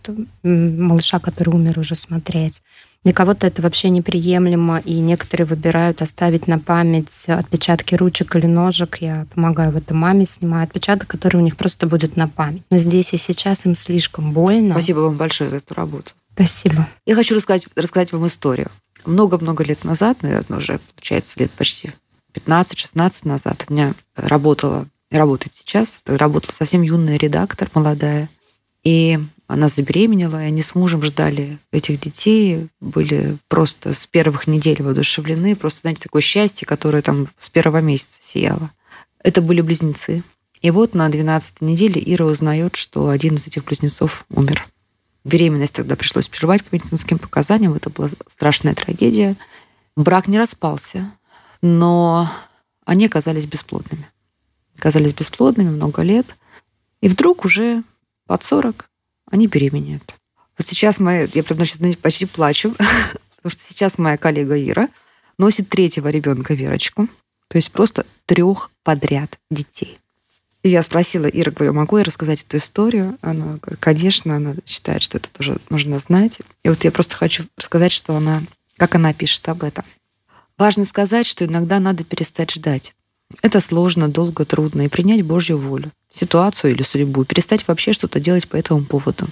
малыша, 0.44 1.20
который 1.20 1.50
умер, 1.50 1.80
уже 1.80 1.96
смотреть. 1.96 2.62
Для 3.06 3.14
кого-то 3.14 3.48
это 3.48 3.62
вообще 3.62 3.90
неприемлемо, 3.90 4.80
и 4.80 5.00
некоторые 5.00 5.48
выбирают 5.48 6.02
оставить 6.02 6.48
на 6.48 6.60
память 6.60 7.26
отпечатки 7.28 7.96
ручек 7.96 8.36
или 8.36 8.46
ножек. 8.46 8.98
Я 9.00 9.26
помогаю 9.34 9.72
в 9.72 9.78
этом 9.78 9.98
маме, 9.98 10.26
снимаю 10.26 10.66
отпечаток, 10.66 11.08
который 11.08 11.38
у 11.38 11.42
них 11.42 11.56
просто 11.56 11.88
будет 11.88 12.18
на 12.18 12.28
память. 12.28 12.64
Но 12.70 12.78
здесь 12.78 13.14
и 13.14 13.18
сейчас 13.18 13.66
им 13.66 13.76
слишком 13.76 14.34
больно. 14.34 14.74
Спасибо 14.74 15.00
вам 15.00 15.16
большое 15.16 15.50
за 15.50 15.58
эту 15.58 15.76
работу. 15.76 16.12
Спасибо. 16.34 16.88
Я 17.06 17.16
хочу 17.16 17.36
рассказать, 17.36 17.68
рассказать 17.76 18.12
вам 18.12 18.28
историю. 18.28 18.70
Много-много 19.06 19.64
лет 19.64 19.84
назад, 19.84 20.24
наверное, 20.24 20.60
уже, 20.60 20.80
получается, 20.96 21.40
лет 21.40 21.52
почти 21.52 21.92
15-16 22.34 23.28
назад, 23.28 23.66
у 23.68 23.74
меня 23.74 23.94
работала, 24.16 24.88
работает 25.10 25.54
сейчас, 25.54 26.00
работала 26.06 26.52
совсем 26.52 26.82
юная 26.82 27.18
редактор, 27.18 27.70
молодая, 27.74 28.30
и 28.84 29.20
она 29.48 29.68
забеременела, 29.68 30.44
и 30.44 30.48
они 30.48 30.62
с 30.62 30.76
мужем 30.76 31.02
ждали 31.02 31.58
этих 31.72 32.00
детей, 32.00 32.70
были 32.80 33.38
просто 33.48 33.94
с 33.94 34.06
первых 34.06 34.46
недель 34.46 34.82
воодушевлены, 34.84 35.56
просто, 35.56 35.82
знаете, 35.82 36.04
такое 36.04 36.22
счастье, 36.22 36.68
которое 36.68 37.02
там 37.02 37.30
с 37.40 37.50
первого 37.50 37.82
месяца 37.82 38.20
сияло. 38.22 38.72
Это 39.24 39.42
были 39.42 39.62
близнецы. 39.62 40.24
И 40.62 40.72
вот 40.72 40.94
на 40.94 41.10
12 41.10 41.62
неделе 41.62 42.02
Ира 42.06 42.26
узнает, 42.26 42.76
что 42.76 43.10
один 43.10 43.36
из 43.36 43.48
этих 43.48 43.66
близнецов 43.66 44.26
умер. 44.30 44.68
Беременность 45.24 45.76
тогда 45.76 45.96
пришлось 45.96 46.28
прервать 46.28 46.64
по 46.64 46.74
медицинским 46.74 47.20
показаниям. 47.20 47.74
Это 47.74 47.90
была 47.90 48.10
страшная 48.28 48.74
трагедия. 48.74 49.36
Брак 49.96 50.28
не 50.28 50.38
распался, 50.38 51.12
но 51.62 52.32
они 52.86 53.06
оказались 53.06 53.46
бесплодными. 53.46 54.08
Оказались 54.78 55.14
бесплодными 55.14 55.70
много 55.70 56.02
лет. 56.02 56.36
И 57.02 57.10
вдруг 57.10 57.46
уже 57.46 57.84
под 58.28 58.44
40 58.44 58.90
они 59.32 59.48
беременеют. 59.48 60.16
Вот 60.58 60.68
сейчас 60.68 61.00
моя, 61.00 61.28
я 61.34 61.44
прям 61.44 61.66
сейчас 61.66 61.96
почти 61.98 62.26
плачу, 62.26 62.74
потому 63.36 63.52
что 63.52 63.62
сейчас 63.62 63.98
моя 63.98 64.18
коллега 64.18 64.62
Ира 64.62 64.90
носит 65.38 65.70
третьего 65.70 66.10
ребенка 66.10 66.54
Верочку, 66.54 67.08
то 67.48 67.58
есть 67.58 67.72
просто 67.72 68.06
трех 68.26 68.72
подряд 68.84 69.40
детей. 69.50 69.98
И 70.62 70.70
я 70.70 70.84
спросила 70.84 71.26
Ира, 71.26 71.52
говорю, 71.52 71.74
могу 71.74 71.98
я 71.98 72.04
рассказать 72.04 72.44
эту 72.44 72.58
историю? 72.58 73.18
Она 73.22 73.58
говорит, 73.62 73.80
конечно, 73.80 74.36
она 74.36 74.56
считает, 74.66 75.02
что 75.02 75.18
это 75.18 75.30
тоже 75.30 75.60
нужно 75.70 76.00
знать. 76.00 76.40
И 76.64 76.70
вот 76.70 76.84
я 76.84 76.92
просто 76.92 77.16
хочу 77.16 77.46
рассказать, 77.58 77.94
что 77.94 78.16
она, 78.16 78.44
как 78.78 78.96
она 78.96 79.14
пишет 79.14 79.48
об 79.48 79.64
этом. 79.64 79.86
Важно 80.58 80.84
сказать, 80.84 81.26
что 81.26 81.46
иногда 81.46 81.80
надо 81.80 82.04
перестать 82.04 82.52
ждать. 82.52 82.94
Это 83.42 83.62
сложно, 83.62 84.10
долго, 84.10 84.44
трудно, 84.44 84.82
и 84.82 84.88
принять 84.90 85.22
Божью 85.22 85.58
волю, 85.58 85.94
ситуацию 86.10 86.72
или 86.74 86.82
судьбу, 86.82 87.24
перестать 87.24 87.66
вообще 87.68 87.94
что-то 87.94 88.20
делать 88.20 88.50
по 88.50 88.58
этому 88.58 88.84
поводу. 88.84 89.28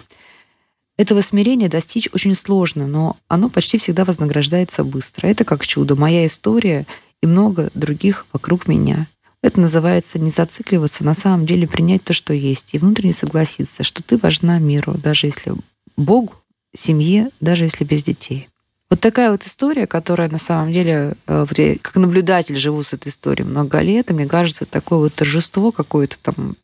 Этого 0.98 1.22
смирения 1.22 1.68
достичь 1.68 2.08
очень 2.14 2.36
сложно, 2.36 2.88
но 2.88 3.18
оно 3.28 3.50
почти 3.50 3.78
всегда 3.78 4.06
вознаграждается 4.06 4.84
быстро. 4.84 5.28
Это 5.28 5.46
как 5.46 5.66
чудо. 5.66 5.96
Моя 5.96 6.26
история 6.26 6.88
и 7.22 7.28
много 7.28 7.70
других 7.74 8.26
вокруг 8.32 8.68
меня. 8.68 9.08
Это 9.44 9.62
называется 9.62 10.20
не 10.20 10.30
зацикливаться, 10.30 11.06
на 11.06 11.14
самом 11.14 11.46
деле 11.46 11.68
принять 11.68 12.04
то, 12.04 12.14
что 12.14 12.34
есть, 12.34 12.74
и 12.74 12.80
внутренне 12.80 13.14
согласиться, 13.14 13.84
что 13.84 14.02
ты 14.02 14.18
важна 14.18 14.60
миру, 14.60 14.96
даже 14.96 15.28
если 15.28 15.54
Богу, 15.96 16.34
семье, 16.76 17.30
даже 17.40 17.66
если 17.66 17.84
без 17.84 18.04
детей. 18.04 18.50
Вот 18.90 19.02
такая 19.02 19.32
вот 19.32 19.46
история, 19.46 19.86
которая 19.86 20.30
на 20.30 20.38
самом 20.38 20.72
деле, 20.72 21.16
э, 21.28 21.46
как 21.82 21.96
наблюдатель 21.96 22.56
живу 22.56 22.84
с 22.84 22.94
этой 22.94 23.10
историей 23.10 23.48
много 23.48 23.82
лет, 23.82 24.10
и 24.10 24.14
мне 24.14 24.28
кажется, 24.28 24.66
такое 24.66 25.00
вот 25.00 25.14
торжество 25.14 25.72
какое-то 25.72 26.18
там, 26.20 26.56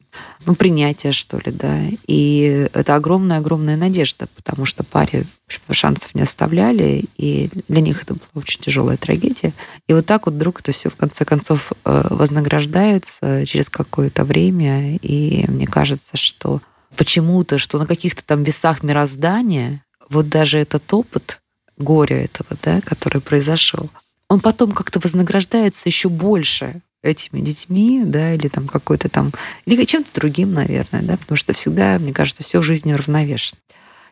ну, 0.46 0.56
принятие, 0.56 1.12
что 1.12 1.38
ли, 1.38 1.52
да. 1.52 1.82
И 2.08 2.68
это 2.74 2.96
огромная-огромная 2.96 3.78
надежда, 3.78 4.28
потому 4.36 4.66
что 4.66 4.84
паре 4.84 5.26
шансов 5.72 6.16
не 6.16 6.22
оставляли, 6.22 7.06
и 7.18 7.50
для 7.68 7.82
них 7.82 8.04
это 8.04 8.16
была 8.16 8.28
очень 8.36 8.60
тяжелая 8.60 8.98
трагедия. 8.98 9.54
И 9.88 9.94
вот 9.94 10.06
так 10.06 10.26
вот 10.26 10.36
вдруг 10.36 10.62
это 10.62 10.72
все 10.72 10.90
в 10.90 10.96
конце 10.96 11.26
концов 11.26 11.72
э, 11.86 12.08
вознаграждается 12.10 13.46
через 13.46 13.70
какое-то 13.70 14.26
время, 14.26 14.98
и 14.98 15.46
мне 15.48 15.68
кажется, 15.68 16.18
что 16.18 16.62
почему-то, 16.96 17.58
что 17.58 17.78
на 17.80 17.86
каких-то 17.86 18.24
там 18.24 18.44
весах 18.44 18.84
мироздания 18.84 19.84
вот 20.10 20.30
даже 20.30 20.60
этот 20.60 20.92
опыт 20.94 21.42
горя 21.78 22.24
этого, 22.24 22.58
да, 22.62 22.82
который 22.82 23.22
произошел, 23.22 23.90
он 24.28 24.40
потом 24.40 24.72
как-то 24.72 25.00
вознаграждается 25.00 25.90
еще 25.90 26.10
больше 26.10 26.82
этими 27.04 27.42
детьми, 27.42 28.04
да, 28.06 28.34
или 28.34 28.48
там 28.48 28.68
какой-то 28.68 29.10
там, 29.10 29.32
или 29.66 29.84
чем-то 29.84 30.10
другим, 30.14 30.54
наверное, 30.54 31.04
да, 31.04 31.18
потому 31.18 31.36
что 31.36 31.54
всегда, 31.54 32.00
мне 32.00 32.14
кажется, 32.14 32.44
все 32.44 32.60
в 32.60 32.64
жизни 32.64 32.94
равновешено. 32.94 33.60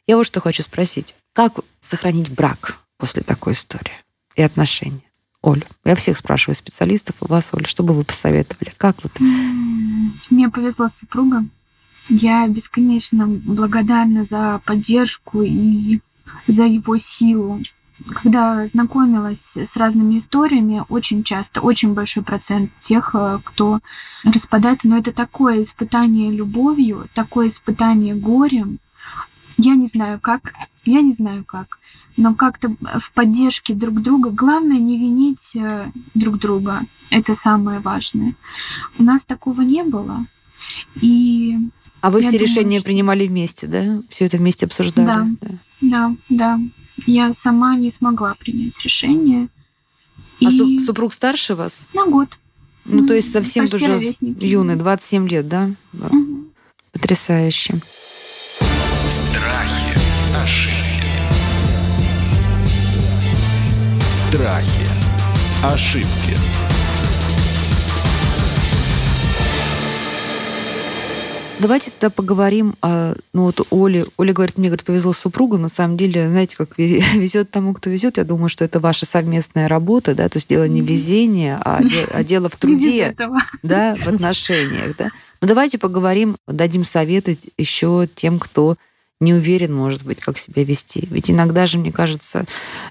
Я 0.05 0.17
вот 0.17 0.25
что 0.25 0.41
хочу 0.41 0.61
спросить. 0.61 1.15
Как 1.33 1.59
сохранить 1.79 2.29
брак 2.29 2.79
после 2.97 3.23
такой 3.23 3.53
истории 3.53 3.93
и 4.35 4.41
отношения? 4.41 5.01
Оль, 5.41 5.63
я 5.85 5.95
всех 5.95 6.17
спрашиваю 6.17 6.55
специалистов, 6.55 7.15
у 7.21 7.27
вас, 7.27 7.49
Оль, 7.53 7.65
что 7.65 7.81
бы 7.81 7.93
вы 7.93 8.03
посоветовали? 8.03 8.73
Как 8.77 9.01
вот? 9.03 9.13
Мне 10.29 10.49
повезло 10.49 10.87
с 10.87 10.97
супругом. 10.97 11.49
Я 12.09 12.47
бесконечно 12.47 13.25
благодарна 13.27 14.25
за 14.25 14.61
поддержку 14.65 15.41
и 15.41 15.99
за 16.47 16.65
его 16.65 16.97
силу. 16.97 17.61
Когда 18.07 18.65
знакомилась 18.65 19.57
с 19.57 19.77
разными 19.77 20.17
историями, 20.17 20.83
очень 20.89 21.23
часто, 21.23 21.61
очень 21.61 21.93
большой 21.93 22.23
процент 22.23 22.71
тех, 22.81 23.11
э, 23.13 23.39
кто 23.43 23.79
распадается, 24.23 24.87
но 24.87 24.97
это 24.97 25.11
такое 25.11 25.61
испытание 25.61 26.31
любовью, 26.31 27.07
такое 27.13 27.47
испытание 27.47 28.15
горем. 28.15 28.79
Я 29.57 29.75
не 29.75 29.87
знаю 29.87 30.19
как, 30.19 30.53
я 30.85 31.01
не 31.01 31.13
знаю 31.13 31.43
как, 31.45 31.79
но 32.17 32.33
как-то 32.33 32.75
в 32.99 33.11
поддержке 33.11 33.73
друг 33.73 34.01
друга. 34.01 34.29
Главное 34.29 34.77
не 34.77 34.97
винить 34.97 35.55
э, 35.55 35.91
друг 36.13 36.39
друга. 36.39 36.81
Это 37.09 37.35
самое 37.35 37.79
важное. 37.79 38.35
У 38.97 39.03
нас 39.03 39.25
такого 39.25 39.61
не 39.61 39.83
было. 39.83 40.25
И 41.01 41.57
а 42.01 42.09
вы 42.09 42.21
все 42.21 42.31
думаю, 42.31 42.47
решения 42.47 42.79
что... 42.79 42.85
принимали 42.85 43.27
вместе, 43.27 43.67
да? 43.67 44.01
Все 44.09 44.25
это 44.25 44.37
вместе 44.37 44.65
обсуждали? 44.65 45.05
Да, 45.05 45.27
да, 45.81 46.15
да. 46.29 46.59
Я 47.05 47.33
сама 47.33 47.75
не 47.75 47.89
смогла 47.89 48.35
принять 48.35 48.83
решение. 48.83 49.49
А 50.43 50.49
и... 50.49 50.79
супруг 50.79 51.13
старше 51.13 51.55
вас? 51.55 51.87
На 51.93 52.05
год. 52.05 52.29
Ну, 52.85 53.05
то 53.05 53.13
есть 53.13 53.31
совсем 53.31 53.67
тоже 53.67 53.87
ровесники. 53.87 54.43
юный, 54.43 54.75
27 54.75 55.27
лет, 55.27 55.47
да? 55.47 55.71
да. 55.93 56.07
Угу. 56.07 56.45
Потрясающе. 56.93 57.81
Страхи, 59.29 59.97
ошибки. 60.43 61.11
Страхи, 64.29 64.87
ошибки. 65.63 66.60
Давайте 71.61 71.91
тогда 71.91 72.09
поговорим 72.09 72.75
о, 72.81 73.13
ну 73.33 73.43
вот 73.43 73.61
Оле. 73.69 74.07
Оля 74.17 74.33
говорит, 74.33 74.57
мне 74.57 74.69
говорит, 74.69 74.83
повезло 74.83 75.13
с 75.13 75.19
супругом. 75.19 75.61
На 75.61 75.69
самом 75.69 75.95
деле, 75.95 76.27
знаете, 76.27 76.57
как 76.57 76.75
везет 76.77 77.51
тому, 77.51 77.75
кто 77.75 77.91
везет. 77.91 78.17
Я 78.17 78.23
думаю, 78.23 78.49
что 78.49 78.65
это 78.65 78.79
ваша 78.79 79.05
совместная 79.05 79.67
работа, 79.67 80.15
да, 80.15 80.27
то 80.27 80.37
есть 80.37 80.49
дело 80.49 80.67
не 80.67 80.81
везение, 80.81 81.59
а, 81.63 81.79
а 82.13 82.23
дело 82.23 82.49
в 82.49 82.55
труде, 82.55 83.15
да, 83.63 83.95
в 83.95 84.07
отношениях, 84.07 84.97
да. 84.97 85.11
Но 85.39 85.47
давайте 85.47 85.77
поговорим, 85.77 86.35
дадим 86.47 86.83
советы 86.83 87.37
еще 87.59 88.09
тем, 88.15 88.39
кто 88.39 88.75
не 89.19 89.35
уверен, 89.35 89.71
может 89.71 90.03
быть, 90.03 90.19
как 90.19 90.39
себя 90.39 90.63
вести. 90.63 91.07
Ведь 91.11 91.29
иногда 91.29 91.67
же, 91.67 91.77
мне 91.77 91.91
кажется, 91.91 92.45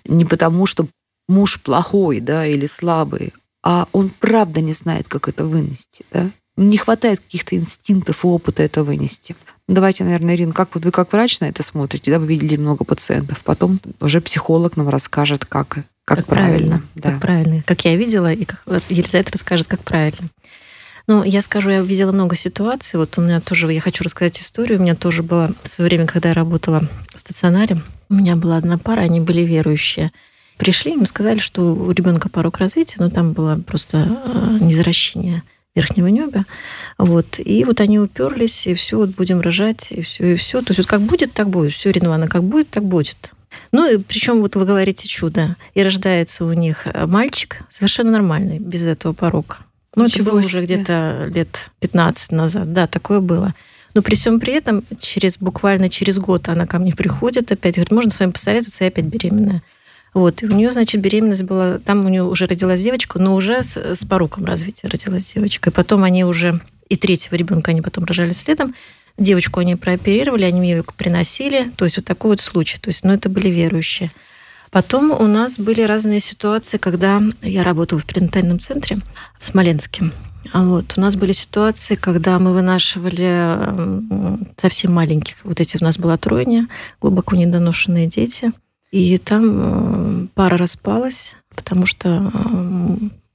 не 0.05 0.25
потому, 0.25 0.67
что 0.67 0.87
муж 1.29 1.61
плохой, 1.61 2.21
да, 2.21 2.47
или 2.47 2.67
слабый, 2.67 3.33
а 3.65 3.89
он 3.91 4.13
правда 4.21 4.61
не 4.61 4.75
знает, 4.75 5.09
как 5.09 5.29
это 5.29 5.45
вынести, 5.45 6.05
да. 6.13 6.31
Не 6.61 6.77
хватает 6.77 7.21
каких-то 7.21 7.57
инстинктов 7.57 8.23
и 8.23 8.27
опыта 8.27 8.63
это 8.63 8.85
вынести. 8.85 9.35
Ну, 9.67 9.75
давайте, 9.75 10.05
наверное, 10.05 10.35
Ирина, 10.35 10.53
как 10.53 10.75
вот 10.75 10.85
вы 10.85 10.91
как 10.91 11.11
врач 11.11 11.41
на 11.41 11.47
это 11.47 11.63
смотрите, 11.63 12.11
да, 12.11 12.19
вы 12.19 12.27
видели 12.27 12.57
много 12.57 12.85
пациентов, 12.85 13.41
потом 13.43 13.81
уже 13.99 14.21
психолог 14.21 14.77
нам 14.77 14.91
расскажет, 14.91 15.47
как, 15.47 15.69
как, 15.69 15.85
как 16.05 16.27
правильно. 16.27 16.59
правильно 16.59 16.83
да. 16.97 17.11
Как 17.13 17.21
правильно. 17.21 17.63
Как 17.67 17.85
я 17.87 17.97
видела, 17.97 18.31
и 18.31 18.45
как 18.45 18.63
Елизавета 18.91 19.33
расскажет, 19.33 19.69
как 19.69 19.81
правильно. 19.81 20.29
Ну, 21.07 21.25
я 21.25 21.41
скажу, 21.41 21.71
я 21.71 21.81
видела 21.81 22.13
много 22.13 22.37
ситуаций. 22.37 23.01
Вот 23.01 23.17
у 23.17 23.23
меня 23.23 23.41
тоже, 23.41 23.73
я 23.73 23.81
хочу 23.81 24.05
рассказать 24.05 24.39
историю. 24.39 24.79
У 24.79 24.83
меня 24.83 24.95
тоже 24.95 25.23
было 25.23 25.55
в 25.63 25.69
свое 25.69 25.89
время, 25.89 26.07
когда 26.07 26.29
я 26.29 26.35
работала 26.35 26.87
в 27.15 27.19
стационаре, 27.19 27.83
у 28.11 28.15
меня 28.15 28.37
была 28.37 28.59
одна 28.59 28.77
пара, 28.77 29.01
они 29.01 29.21
были 29.21 29.41
верующие. 29.43 30.13
Пришли, 30.59 30.93
им 30.93 31.07
сказали, 31.07 31.39
что 31.39 31.75
у 31.75 31.91
ребенка 31.93 32.29
порог 32.29 32.59
развития, 32.59 32.97
но 32.99 33.09
там 33.09 33.33
было 33.33 33.57
просто 33.57 34.21
э, 34.27 34.59
незаращение 34.61 35.43
верхнего 35.75 36.09
неба. 36.09 36.45
Вот. 36.99 37.39
И 37.39 37.65
вот 37.65 37.81
они 37.81 37.99
уперлись, 37.99 38.67
и 38.67 38.75
все, 38.75 38.97
вот 38.97 39.11
будем 39.11 39.41
рожать, 39.41 39.93
и 39.93 40.03
все, 40.03 40.33
и 40.33 40.37
все. 40.37 40.61
То 40.63 40.71
есть 40.71 40.79
вот 40.79 40.87
как 40.87 41.03
будет, 41.03 41.33
так 41.33 41.49
будет. 41.49 41.73
Все, 41.73 41.91
Ринвана, 41.91 42.29
как 42.29 42.43
будет, 42.45 42.71
так 42.71 42.85
будет. 42.85 43.33
Ну, 43.73 43.89
и 43.89 43.99
причем 43.99 44.41
вот 44.41 44.57
вы 44.57 44.65
говорите 44.65 45.09
чудо. 45.09 45.57
И 45.75 45.83
рождается 45.83 46.45
у 46.45 46.53
них 46.53 46.87
мальчик 47.07 47.63
совершенно 47.69 48.11
нормальный, 48.13 48.59
без 48.59 48.87
этого 48.87 49.13
порока. 49.13 49.59
Ну, 49.97 50.07
это 50.07 50.23
было 50.23 50.39
уже 50.39 50.63
где-то 50.63 51.31
лет 51.35 51.71
15 51.81 52.33
назад. 52.33 52.73
Да, 52.73 52.87
такое 52.87 53.21
было. 53.21 53.55
Но 53.95 54.03
при 54.03 54.15
всем 54.15 54.39
при 54.39 54.53
этом, 54.53 54.85
через, 55.01 55.39
буквально 55.39 55.89
через 55.89 56.19
год 56.21 56.49
она 56.49 56.67
ко 56.67 56.79
мне 56.79 56.95
приходит 56.95 57.51
опять, 57.51 57.75
говорит, 57.75 57.91
можно 57.91 58.11
с 58.11 58.21
вами 58.21 58.31
посоветоваться, 58.31 58.85
я 58.85 58.89
опять 58.89 59.07
беременная. 59.07 59.63
Вот, 60.13 60.43
и 60.43 60.47
у 60.47 60.53
нее, 60.53 60.73
значит, 60.73 61.01
беременность 61.01 61.45
была, 61.45 61.79
там 61.79 62.05
у 62.05 62.09
нее 62.09 62.25
уже 62.25 62.47
родилась 62.47 62.83
девочка, 62.83 63.19
но 63.19 63.35
уже 63.35 63.63
с, 63.63 63.77
с 63.77 64.05
пороком 64.05 64.45
развития 64.45 64.89
родилась 64.89 65.33
девочка. 65.33 65.71
И 65.71 65.73
потом 65.73 66.03
они 66.03 66.25
уже, 66.25 66.61
и 66.89 66.97
третьего 66.97 67.37
ребенка 67.37 67.71
они 67.71 67.81
потом 67.81 68.05
рожали 68.05 68.31
следом. 68.31 68.75
Девочку 69.19 69.61
они 69.61 69.77
прооперировали, 69.77 70.45
они 70.45 70.69
ее 70.69 70.85
приносили. 70.97 71.71
То 71.77 71.85
есть 71.85 71.97
вот 71.97 72.07
такой 72.07 72.33
вот 72.33 72.41
случай. 72.41 72.79
То 72.79 72.89
есть, 72.89 73.05
ну, 73.05 73.13
это 73.13 73.29
были 73.29 73.49
верующие. 73.49 74.11
Потом 74.71 75.11
у 75.13 75.27
нас 75.27 75.59
были 75.59 75.83
разные 75.83 76.21
ситуации, 76.21 76.79
когда 76.79 77.21
я 77.43 77.63
работала 77.63 78.01
в 78.01 78.07
перинатальном 78.07 78.59
центре 78.59 78.99
в 79.39 79.45
Смоленске. 79.45 80.11
А 80.53 80.65
вот 80.65 80.95
у 80.97 81.01
нас 81.01 81.17
были 81.17 81.33
ситуации, 81.33 81.97
когда 81.97 82.39
мы 82.39 82.53
вынашивали 82.53 84.49
совсем 84.57 84.93
маленьких. 84.93 85.37
Вот 85.45 85.61
эти 85.61 85.77
у 85.81 85.85
нас 85.85 85.99
была 85.99 86.17
тройня, 86.17 86.69
глубоко 87.01 87.37
недоношенные 87.37 88.09
дети– 88.09 88.53
и 88.91 89.19
там 89.19 90.25
э, 90.25 90.27
пара 90.35 90.57
распалась, 90.57 91.37
потому 91.55 91.87
что 91.87 92.33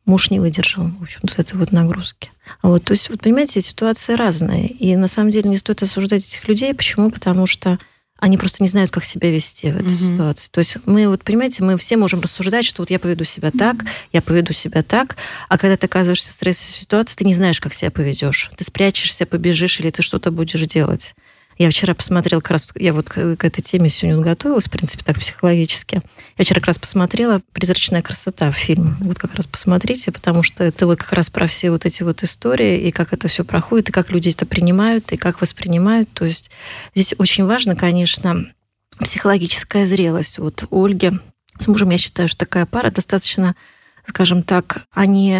муж 0.06 0.30
не 0.30 0.40
выдержал, 0.40 0.92
в 1.00 1.04
общем, 1.04 1.22
вот 1.24 1.40
этой 1.40 1.56
вот 1.58 1.72
нагрузки. 1.72 2.32
Вот, 2.62 2.84
то 2.84 2.92
есть, 2.92 3.10
вот 3.10 3.22
понимаете, 3.22 3.62
ситуации 3.62 4.14
разные. 4.14 4.68
И 4.68 4.96
на 4.96 5.08
самом 5.08 5.32
деле 5.32 5.50
не 5.50 5.58
стоит 5.58 5.82
осуждать 5.82 6.26
этих 6.26 6.48
людей. 6.48 6.74
Почему? 6.74 7.10
Потому 7.10 7.48
что 7.48 7.80
они 8.18 8.38
просто 8.38 8.64
не 8.64 8.70
знают, 8.70 8.92
как 8.92 9.04
себя 9.04 9.30
вести 9.30 9.72
в 9.72 9.76
этой 9.76 9.88
mm-hmm. 9.88 10.14
ситуации. 10.14 10.50
То 10.50 10.60
есть 10.60 10.78
мы, 10.86 11.08
вот 11.10 11.24
понимаете, 11.24 11.64
мы 11.64 11.78
все 11.78 11.98
можем 11.98 12.22
рассуждать, 12.22 12.66
что 12.66 12.82
вот 12.82 12.90
я 12.90 12.98
поведу 12.98 13.24
себя 13.24 13.52
так, 13.52 13.78
mm-hmm. 13.78 13.90
я 14.14 14.22
поведу 14.22 14.54
себя 14.54 14.84
так, 14.84 15.18
а 15.50 15.58
когда 15.58 15.76
ты 15.76 15.88
оказываешься 15.88 16.30
в 16.30 16.34
стрессовой 16.34 16.82
ситуации, 16.82 17.16
ты 17.18 17.26
не 17.26 17.34
знаешь, 17.34 17.60
как 17.60 17.74
себя 17.74 17.92
поведешь. 17.92 18.52
Ты 18.56 18.64
спрячешься, 18.64 19.26
побежишь 19.26 19.80
или 19.80 19.90
ты 19.90 20.02
что-то 20.02 20.32
будешь 20.32 20.62
делать. 20.62 21.14
Я 21.58 21.70
вчера 21.70 21.94
посмотрела 21.94 22.42
как 22.42 22.52
раз, 22.52 22.74
я 22.76 22.92
вот 22.92 23.10
к, 23.10 23.18
этой 23.18 23.62
теме 23.62 23.88
сегодня 23.88 24.22
готовилась, 24.22 24.68
в 24.68 24.72
принципе, 24.72 25.06
так 25.06 25.20
психологически. 25.20 26.02
Я 26.38 26.44
вчера 26.44 26.60
как 26.60 26.68
раз 26.68 26.80
посмотрела 26.80 27.42
«Призрачная 27.54 28.02
красота» 28.02 28.52
фильм. 28.52 28.98
Вот 29.00 29.20
как 29.20 29.36
раз 29.36 29.48
посмотрите, 29.48 30.12
потому 30.12 30.44
что 30.44 30.66
это 30.66 30.86
вот 30.86 31.00
как 31.00 31.14
раз 31.14 31.30
про 31.30 31.48
все 31.48 31.72
вот 31.72 31.86
эти 31.86 32.04
вот 32.04 32.24
истории, 32.24 32.80
и 32.80 32.92
как 32.92 33.14
это 33.14 33.30
все 33.30 33.46
проходит, 33.46 33.90
и 33.90 33.94
как 33.94 34.12
люди 34.12 34.30
это 34.30 34.46
принимают, 34.46 35.14
и 35.14 35.18
как 35.18 35.40
воспринимают. 35.40 36.10
То 36.14 36.26
есть 36.26 36.52
здесь 36.94 37.16
очень 37.18 37.46
важно, 37.46 37.78
конечно, 37.78 38.52
психологическая 39.00 39.86
зрелость. 39.86 40.40
Вот 40.40 40.66
у 40.70 40.84
Ольги 40.84 41.12
с 41.58 41.68
мужем, 41.70 41.90
я 41.90 41.98
считаю, 41.98 42.28
что 42.28 42.40
такая 42.40 42.66
пара 42.66 42.92
достаточно 42.92 43.56
скажем 44.08 44.44
так, 44.44 44.86
они 44.94 45.40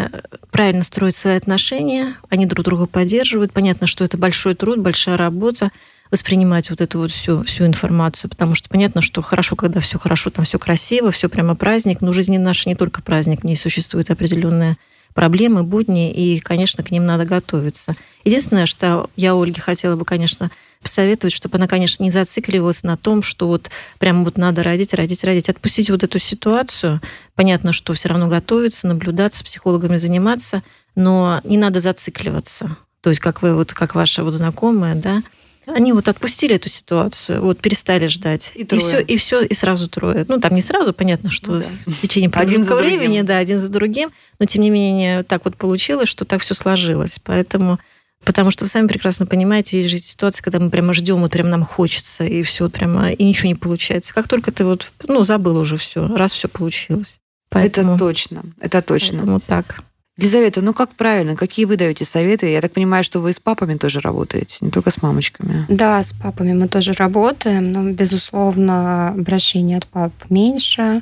правильно 0.50 0.84
строят 0.84 1.16
свои 1.16 1.36
отношения, 1.36 2.18
они 2.30 2.48
друг 2.48 2.66
друга 2.66 2.88
поддерживают. 2.88 3.54
Понятно, 3.54 3.86
что 3.86 4.04
это 4.04 4.18
большой 4.18 4.56
труд, 4.56 4.80
большая 4.80 5.18
работа, 5.18 5.72
воспринимать 6.12 6.70
вот 6.70 6.82
эту 6.82 7.00
вот 7.00 7.12
всю, 7.12 7.44
всю 7.44 7.66
информацию, 7.66 8.30
потому 8.30 8.56
что 8.56 8.70
понятно, 8.70 9.02
что 9.02 9.22
хорошо, 9.22 9.56
когда 9.56 9.80
все 9.80 10.00
хорошо, 10.00 10.30
там 10.30 10.46
все 10.46 10.60
красиво, 10.60 11.12
все 11.12 11.30
прямо 11.30 11.56
праздник, 11.56 12.02
но 12.02 12.14
жизнь 12.14 12.38
наша 12.38 12.70
не 12.70 12.76
только 12.76 13.02
праздник, 13.02 13.42
в 13.42 13.44
ней 13.44 13.56
существуют 13.56 14.12
определенные 14.12 14.78
проблемы, 15.16 15.64
будни, 15.64 16.12
и, 16.12 16.40
конечно, 16.40 16.84
к 16.84 16.92
ним 16.92 17.06
надо 17.06 17.26
готовиться. 17.26 17.96
Единственное, 18.26 18.66
что 18.66 19.10
я 19.16 19.34
Ольге 19.34 19.62
хотела 19.62 19.96
бы, 19.96 20.04
конечно, 20.04 20.52
посоветовать, 20.82 21.34
чтобы 21.34 21.58
она, 21.58 21.68
конечно, 21.68 22.04
не 22.04 22.12
зацикливалась 22.12 22.84
на 22.84 22.98
том, 22.98 23.24
что 23.24 23.48
вот 23.48 23.72
прямо 23.98 24.24
вот 24.24 24.38
надо 24.38 24.62
родить, 24.62 24.94
родить, 24.94 25.24
родить. 25.24 25.50
Отпустить 25.50 25.90
вот 25.90 26.04
эту 26.04 26.20
ситуацию. 26.20 27.02
Понятно, 27.34 27.72
что 27.72 27.94
все 27.94 28.10
равно 28.10 28.28
готовиться, 28.28 28.88
наблюдаться, 28.88 29.44
психологами 29.44 29.98
заниматься, 29.98 30.62
но 30.96 31.42
не 31.44 31.58
надо 31.58 31.80
зацикливаться. 31.80 32.78
То 33.02 33.10
есть, 33.10 33.22
как 33.22 33.42
вы, 33.42 33.56
вот, 33.56 33.74
как 33.74 33.96
ваша 33.96 34.24
вот 34.24 34.34
знакомая, 34.34 34.96
да, 34.96 35.24
они 35.68 35.94
вот 35.94 36.08
отпустили 36.08 36.56
эту 36.56 36.70
ситуацию, 36.70 37.42
вот 37.42 37.60
перестали 37.60 38.08
ждать. 38.08 38.52
И, 38.56 38.62
и 38.62 38.80
все, 38.80 39.00
и 39.00 39.18
все, 39.18 39.42
и 39.42 39.54
сразу 39.54 39.90
трое. 39.90 40.26
Ну, 40.28 40.40
там 40.40 40.56
не 40.56 40.62
сразу, 40.62 40.94
понятно, 40.94 41.30
что 41.30 41.54
ну, 41.54 41.60
да. 41.60 41.66
в 41.92 42.02
течение 42.02 42.30
промежутка 42.30 42.76
времени, 42.76 43.22
да, 43.22 43.38
один 43.38 43.60
за 43.60 43.70
другим. 43.70 44.12
Но 44.40 44.46
тем 44.46 44.64
не 44.64 44.70
менее, 44.70 45.24
так 45.24 45.46
вот 45.46 45.58
получилось, 45.58 46.10
что 46.10 46.26
так 46.26 46.42
все 46.42 46.54
сложилось. 46.54 47.20
Поэтому 47.24 47.80
Потому 48.24 48.50
что 48.50 48.66
вы 48.66 48.70
сами 48.70 48.88
прекрасно 48.88 49.28
понимаете, 49.28 49.78
есть 49.78 49.90
же 49.90 50.00
ситуации, 50.00 50.42
когда 50.42 50.60
мы 50.60 50.72
прямо 50.72 50.96
ждем, 50.96 51.22
вот 51.22 51.32
прям 51.32 51.50
нам 51.50 51.64
хочется, 51.64 52.24
и 52.24 52.42
все 52.42 52.64
вот 52.64 52.74
прямо, 52.74 53.12
и 53.12 53.24
ничего 53.24 53.50
не 53.50 53.56
получается. 53.56 54.14
Как 54.16 54.28
только 54.28 54.52
ты 54.52 54.66
вот, 54.66 54.92
ну, 55.04 55.24
забыл 55.24 55.58
уже 55.58 55.78
все, 55.78 56.08
раз 56.08 56.34
все 56.34 56.48
получилось. 56.48 57.20
Поэтому, 57.50 57.96
это 57.96 58.06
точно, 58.06 58.44
это 58.60 58.82
точно. 58.82 59.20
Поэтому 59.20 59.40
так. 59.40 59.84
Елизавета, 60.18 60.62
ну 60.62 60.74
как 60.74 60.92
правильно? 60.92 61.36
Какие 61.36 61.66
вы 61.66 61.76
даете 61.76 62.06
советы? 62.06 62.50
Я 62.50 62.62
так 62.62 62.72
понимаю, 62.72 63.04
что 63.04 63.20
вы 63.20 63.34
с 63.34 63.40
папами 63.40 63.76
тоже 63.76 64.00
работаете, 64.00 64.60
не 64.62 64.72
только 64.72 64.90
с 64.90 65.02
мамочками. 65.02 65.66
Да, 65.68 66.02
с 66.02 66.14
папами 66.14 66.54
мы 66.54 66.70
тоже 66.70 66.94
работаем, 66.94 67.74
но, 67.74 67.92
безусловно, 67.92 69.10
обращений 69.10 69.76
от 69.76 69.86
пап 69.88 70.14
меньше. 70.30 71.02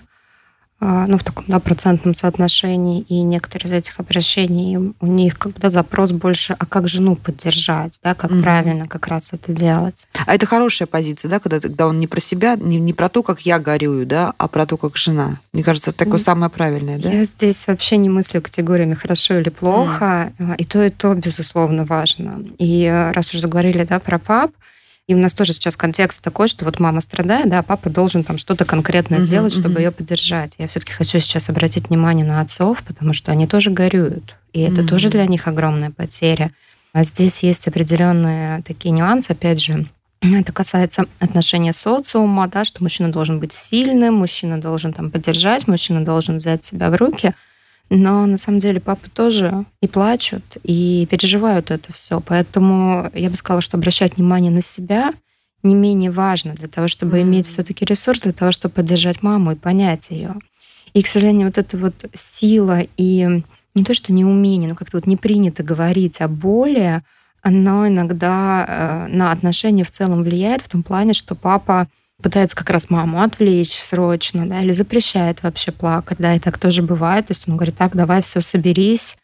А, 0.86 1.08
ну, 1.08 1.18
в 1.18 1.24
таком 1.24 1.46
да, 1.48 1.62
процентном 1.62 2.14
соотношении, 2.14 3.06
и 3.08 3.22
некоторые 3.22 3.70
из 3.70 3.78
этих 3.78 4.02
обращений, 4.02 4.94
у 5.00 5.08
них 5.08 5.40
когда 5.40 5.70
запрос 5.70 6.12
больше, 6.12 6.58
а 6.60 6.66
как 6.66 6.90
жену 6.90 7.16
поддержать, 7.16 8.02
да, 8.04 8.14
как 8.14 8.32
угу. 8.32 8.42
правильно 8.42 8.90
как 8.90 9.08
раз 9.08 9.32
это 9.32 9.54
делать. 9.54 10.08
А 10.26 10.36
это 10.36 10.46
хорошая 10.46 10.86
позиция, 10.86 11.30
да, 11.30 11.40
когда, 11.40 11.62
когда 11.62 11.88
он 11.88 12.02
не 12.02 12.08
про 12.08 12.20
себя, 12.20 12.58
не, 12.58 12.82
не 12.82 12.92
про 12.92 13.08
то, 13.08 13.24
как 13.24 13.42
я 13.46 13.60
горюю, 13.60 14.06
да, 14.06 14.34
а 14.38 14.50
про 14.50 14.66
то, 14.66 14.76
как 14.76 14.98
жена. 14.98 15.40
Мне 15.54 15.64
кажется, 15.64 15.92
это 15.92 16.00
такое 16.00 16.20
самое 16.20 16.50
правильное, 16.50 17.00
да? 17.00 17.10
Я 17.10 17.24
здесь 17.24 17.66
вообще 17.68 17.96
не 17.96 18.10
мыслю 18.10 18.42
категориями 18.42 18.94
хорошо 18.94 19.40
или 19.40 19.50
плохо, 19.50 20.34
mm. 20.38 20.58
и 20.58 20.66
то, 20.66 20.84
и 20.84 20.90
то, 20.90 21.14
безусловно, 21.14 21.86
важно. 21.86 22.44
И 22.58 22.84
э, 22.84 23.12
раз 23.12 23.30
уже 23.32 23.40
заговорили, 23.40 23.86
да, 23.86 24.00
про 24.00 24.20
пап, 24.20 24.52
и 25.08 25.16
у 25.16 25.18
нас 25.18 25.34
тоже 25.34 25.54
сейчас 25.54 25.76
контекст 25.76 26.24
такой, 26.24 26.48
что 26.48 26.64
вот 26.64 26.80
мама 26.80 27.02
страдает, 27.02 27.50
да, 27.50 27.60
а 27.60 27.64
папа 27.64 27.90
должен 27.90 28.24
там 28.24 28.38
что-то 28.38 28.64
конкретное 28.64 29.20
uh-huh, 29.20 29.24
сделать, 29.24 29.54
чтобы 29.54 29.76
uh-huh. 29.76 29.84
ее 29.84 29.92
поддержать. 29.92 30.56
Я 30.60 30.68
все-таки 30.68 30.94
хочу 30.94 31.20
сейчас 31.20 31.50
обратить 31.50 31.90
внимание 31.90 32.26
на 32.26 32.40
отцов, 32.40 32.84
потому 32.84 33.14
что 33.14 33.32
они 33.32 33.46
тоже 33.46 33.70
горюют. 33.70 34.38
И 34.54 34.62
это 34.62 34.82
uh-huh. 34.82 34.88
тоже 34.88 35.10
для 35.10 35.26
них 35.26 35.48
огромная 35.48 35.92
потеря. 35.92 36.52
А 36.94 37.04
здесь 37.04 37.44
есть 37.44 37.68
определенные 37.68 38.62
такие 38.64 38.92
нюансы, 38.92 39.32
опять 39.32 39.62
же, 39.62 39.88
это 40.22 40.54
касается 40.54 41.04
отношения 41.20 41.74
социума, 41.74 42.48
да, 42.48 42.64
что 42.64 42.82
мужчина 42.82 43.12
должен 43.12 43.42
быть 43.42 43.52
сильным, 43.52 44.16
мужчина 44.16 44.62
должен 44.62 44.94
там 44.94 45.12
поддержать, 45.12 45.68
мужчина 45.68 46.06
должен 46.06 46.38
взять 46.38 46.64
себя 46.64 46.90
в 46.90 46.96
руки. 46.96 47.34
Но 47.90 48.26
на 48.26 48.38
самом 48.38 48.60
деле 48.60 48.80
папы 48.80 49.10
тоже 49.10 49.66
и 49.82 49.88
плачут, 49.88 50.58
и 50.64 51.08
переживают 51.12 51.70
это 51.70 51.94
все. 51.94 52.22
Поэтому 52.22 53.10
я 53.14 53.30
бы 53.30 53.36
сказала, 53.36 53.62
что 53.62 53.78
обращать 53.78 54.18
внимание 54.18 54.52
на 54.52 54.62
себя 54.62 55.14
не 55.62 55.76
менее 55.76 56.12
важно 56.12 56.56
для 56.56 56.68
того, 56.68 56.88
чтобы 56.88 57.18
mm-hmm. 57.18 57.24
иметь 57.24 57.48
все-таки 57.48 57.86
ресурс 57.86 58.22
для 58.22 58.34
того, 58.34 58.52
чтобы 58.52 58.76
поддержать 58.76 59.24
маму 59.24 59.52
и 59.52 59.56
понять 59.56 60.10
ее. 60.12 60.36
И, 60.94 61.02
к 61.02 61.08
сожалению, 61.08 61.48
вот 61.48 61.58
эта 61.58 61.78
вот 61.78 62.06
сила 62.14 62.82
и 62.98 63.44
не 63.76 63.84
то, 63.84 63.94
что 63.94 64.14
неумение, 64.14 64.70
но 64.70 64.76
как-то 64.76 64.98
вот 64.98 65.08
не 65.08 65.18
принято 65.18 65.64
говорить 65.64 66.22
о 66.22 66.28
боли, 66.28 67.02
оно 67.42 67.88
иногда 67.88 68.66
э, 68.68 69.14
на 69.14 69.32
отношения 69.32 69.84
в 69.84 69.92
целом 69.92 70.24
влияет 70.24 70.62
в 70.62 70.70
том 70.70 70.84
плане, 70.84 71.14
что 71.14 71.36
папа 71.36 71.88
пытается 72.24 72.56
как 72.56 72.70
раз 72.70 72.90
маму 72.90 73.22
отвлечь 73.22 73.78
срочно, 73.78 74.48
да, 74.48 74.62
или 74.62 74.72
запрещает 74.72 75.44
вообще 75.44 75.72
плакать, 75.72 76.18
да, 76.20 76.34
и 76.34 76.40
так 76.40 76.58
тоже 76.58 76.82
бывает. 76.82 77.28
То 77.28 77.32
есть 77.32 77.48
он 77.48 77.56
говорит, 77.56 77.76
так, 77.76 77.96
давай, 77.96 78.22
все, 78.22 78.42
соберись. 78.42 79.18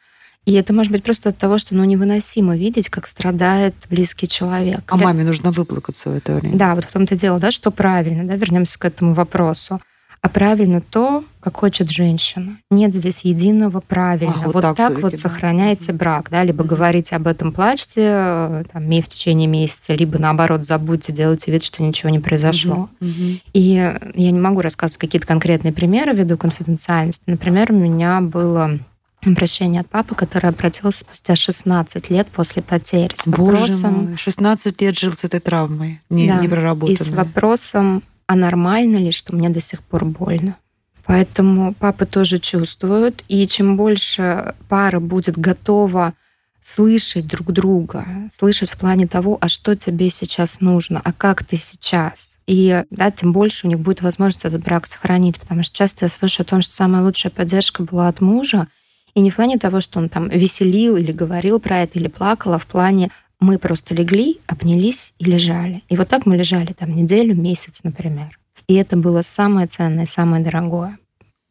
И 0.46 0.54
это 0.54 0.74
может 0.74 0.92
быть 0.92 1.04
просто 1.04 1.30
от 1.30 1.38
того, 1.38 1.58
что 1.58 1.76
ну, 1.76 1.84
невыносимо 1.84 2.56
видеть, 2.58 2.90
как 2.90 3.08
страдает 3.08 3.76
близкий 3.90 4.28
человек. 4.28 4.82
А 4.88 4.98
маме 4.98 5.24
нужно 5.24 5.52
выплакаться 5.52 6.10
в 6.10 6.16
это 6.16 6.36
время. 6.36 6.58
Да, 6.58 6.76
вот 6.76 6.86
в 6.86 6.94
том-то 6.94 7.16
дело, 7.16 7.40
да, 7.40 7.52
что 7.52 7.72
правильно, 7.72 8.24
да, 8.24 8.36
вернемся 8.36 8.78
к 8.80 8.86
этому 8.86 9.14
вопросу 9.14 9.82
а 10.22 10.30
правильно 10.30 10.82
то, 10.82 11.24
как 11.40 11.58
хочет 11.58 11.90
женщина. 11.90 12.58
Нет 12.70 12.94
здесь 12.94 13.22
единого 13.24 13.80
правильного. 13.80 14.42
А, 14.42 14.46
вот, 14.46 14.54
вот 14.56 14.62
так, 14.62 14.76
так 14.76 15.00
вот 15.00 15.14
да. 15.14 15.18
сохраняйте 15.18 15.94
брак, 15.94 16.30
да, 16.30 16.44
либо 16.44 16.64
угу. 16.64 16.76
говорите 16.76 17.16
об 17.16 17.28
этом, 17.28 17.54
плачьте 17.54 18.02
э, 18.02 18.64
там, 18.72 18.84
в 18.84 19.08
течение 19.08 19.48
месяца, 19.48 19.94
либо 19.96 20.20
наоборот 20.20 20.66
забудьте, 20.66 21.14
делайте 21.14 21.52
вид, 21.52 21.64
что 21.64 21.82
ничего 21.84 22.10
не 22.10 22.20
произошло. 22.20 22.90
Угу. 23.00 23.40
И 23.54 23.62
я 23.62 24.00
не 24.14 24.40
могу 24.40 24.62
рассказывать 24.62 25.00
какие-то 25.00 25.28
конкретные 25.28 25.72
примеры 25.72 26.14
ввиду 26.14 26.38
конфиденциальности. 26.38 27.24
Например, 27.28 27.72
у 27.72 27.76
меня 27.76 28.20
было 28.20 28.80
обращение 29.26 29.82
от 29.82 29.90
папы, 29.90 30.16
который 30.16 30.50
обратился 30.50 31.00
спустя 31.00 31.36
16 31.36 32.10
лет 32.10 32.28
после 32.28 32.62
потери. 32.62 33.12
С 33.14 33.28
Боже 33.28 33.58
вопросом... 33.58 33.94
мой, 33.94 34.18
16 34.18 34.82
лет 34.82 34.98
жил 34.98 35.14
с 35.14 35.24
этой 35.24 35.40
травмой, 35.40 36.02
не, 36.10 36.28
да, 36.28 36.40
не 36.40 36.48
проработанной. 36.48 36.94
И 36.94 36.98
с 36.98 37.10
вопросом 37.10 38.04
а 38.30 38.36
нормально 38.36 38.98
ли, 38.98 39.12
что 39.12 39.36
мне 39.36 39.50
до 39.50 39.60
сих 39.60 39.82
пор 39.82 40.06
больно. 40.06 40.56
Поэтому 41.04 41.74
папы 41.74 42.06
тоже 42.06 42.38
чувствуют, 42.38 43.24
и 43.28 43.48
чем 43.48 43.76
больше 43.76 44.54
пара 44.70 45.00
будет 45.00 45.36
готова 45.36 46.14
слышать 46.62 47.26
друг 47.26 47.52
друга, 47.52 48.06
слышать 48.32 48.70
в 48.70 48.78
плане 48.78 49.08
того, 49.08 49.40
а 49.42 49.50
что 49.50 49.76
тебе 49.76 50.12
сейчас 50.12 50.62
нужно, 50.62 51.02
а 51.04 51.12
как 51.12 51.44
ты 51.44 51.58
сейчас. 51.58 52.38
И 52.46 52.84
да, 52.92 53.10
тем 53.10 53.34
больше 53.34 53.66
у 53.66 53.70
них 53.70 53.80
будет 53.80 54.04
возможность 54.04 54.46
этот 54.46 54.64
брак 54.64 54.86
сохранить, 54.86 55.40
потому 55.40 55.64
что 55.64 55.76
часто 55.76 56.06
я 56.06 56.10
слышу 56.10 56.44
о 56.44 56.46
том, 56.46 56.62
что 56.62 56.76
самая 56.76 57.02
лучшая 57.02 57.32
поддержка 57.32 57.82
была 57.82 58.10
от 58.10 58.22
мужа, 58.22 58.68
и 59.16 59.22
не 59.22 59.32
в 59.32 59.38
плане 59.38 59.58
того, 59.58 59.82
что 59.82 59.98
он 59.98 60.08
там 60.08 60.30
веселил 60.30 60.98
или 60.98 61.12
говорил 61.12 61.60
про 61.60 61.80
это, 61.80 61.98
или 61.98 62.08
плакал, 62.08 62.54
а 62.54 62.60
в 62.60 62.68
плане 62.68 63.10
мы 63.40 63.58
просто 63.58 63.94
легли, 63.94 64.40
обнялись 64.48 65.14
и 65.18 65.26
лежали. 65.26 65.84
И 65.90 65.96
вот 65.96 66.10
так 66.10 66.26
мы 66.26 66.36
лежали 66.36 66.74
там 66.74 66.96
неделю, 66.96 67.36
месяц, 67.36 67.82
например. 67.84 68.40
И 68.68 68.76
это 68.76 68.98
было 68.98 69.22
самое 69.22 69.68
ценное, 69.68 70.06
самое 70.06 70.44
дорогое. 70.44 70.98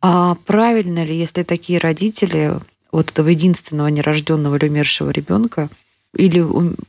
А 0.00 0.36
правильно 0.46 1.04
ли, 1.04 1.16
если 1.16 1.42
такие 1.42 1.78
родители 1.78 2.52
вот 2.92 3.10
этого 3.10 3.28
единственного 3.28 3.88
нерожденного 3.88 4.56
или 4.56 4.68
умершего 4.68 5.10
ребенка 5.10 5.68
или 6.14 6.44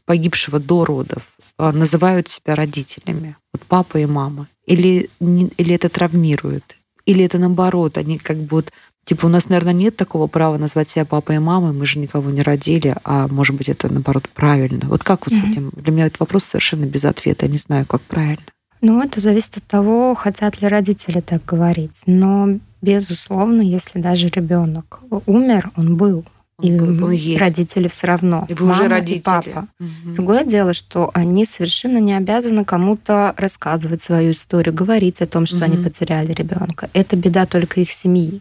погибшего 0.05 0.59
до 0.59 0.85
родов 0.85 1.37
а, 1.57 1.71
называют 1.71 2.27
себя 2.27 2.55
родителями, 2.55 3.35
вот 3.51 3.63
папа 3.67 3.97
и 3.97 4.05
мама, 4.05 4.47
или, 4.65 5.09
или 5.19 5.75
это 5.75 5.89
травмирует, 5.89 6.77
или 7.05 7.25
это 7.25 7.39
наоборот, 7.39 7.97
они 7.97 8.17
как 8.17 8.37
бы 8.37 8.57
вот 8.57 8.73
Типа 9.09 9.25
у 9.25 9.29
нас, 9.29 9.49
наверное, 9.49 9.73
нет 9.73 9.95
такого 9.95 10.27
права 10.27 10.59
назвать 10.59 10.87
себя 10.87 11.03
папой 11.03 11.37
и 11.37 11.39
мамой, 11.39 11.73
мы 11.73 11.87
же 11.87 11.97
никого 11.97 12.29
не 12.29 12.43
родили, 12.43 12.95
а 13.03 13.27
может 13.27 13.55
быть 13.55 13.67
это, 13.67 13.91
наоборот, 13.91 14.29
правильно. 14.29 14.87
Вот 14.87 15.03
как 15.03 15.25
вот 15.25 15.33
mm-hmm. 15.33 15.47
с 15.47 15.49
этим? 15.49 15.71
Для 15.75 15.91
меня 15.91 16.05
этот 16.05 16.19
вопрос 16.19 16.43
совершенно 16.43 16.85
без 16.85 17.05
ответа, 17.05 17.47
я 17.47 17.51
не 17.51 17.57
знаю, 17.57 17.87
как 17.87 18.03
правильно. 18.03 18.43
Ну, 18.81 19.01
это 19.01 19.19
зависит 19.19 19.57
от 19.57 19.63
того, 19.63 20.13
хотят 20.13 20.61
ли 20.61 20.67
родители 20.67 21.21
так 21.21 21.43
говорить. 21.43 22.03
Но, 22.05 22.59
безусловно, 22.83 23.61
если 23.63 23.99
даже 23.99 24.27
ребенок 24.27 24.99
умер, 25.25 25.71
он 25.75 25.97
был. 25.97 26.23
Он 26.59 26.65
и 26.67 26.77
был, 26.77 27.05
он 27.05 27.11
есть. 27.11 27.39
родители 27.39 27.87
все 27.87 28.05
равно. 28.05 28.45
И 28.47 28.53
вы 28.53 28.69
уже 28.69 28.87
родители. 28.87 29.17
И 29.17 29.23
папа. 29.23 29.67
Угу. 29.79 30.13
Другое 30.17 30.43
дело, 30.43 30.75
что 30.75 31.09
они 31.15 31.47
совершенно 31.47 31.97
не 31.97 32.13
обязаны 32.13 32.63
кому-то 32.63 33.33
рассказывать 33.37 34.03
свою 34.03 34.33
историю, 34.33 34.75
говорить 34.75 35.19
о 35.23 35.25
том, 35.25 35.47
что 35.47 35.57
угу. 35.57 35.65
они 35.65 35.83
потеряли 35.83 36.31
ребенка. 36.31 36.91
Это 36.93 37.15
беда 37.15 37.47
только 37.47 37.81
их 37.81 37.89
семьи. 37.89 38.39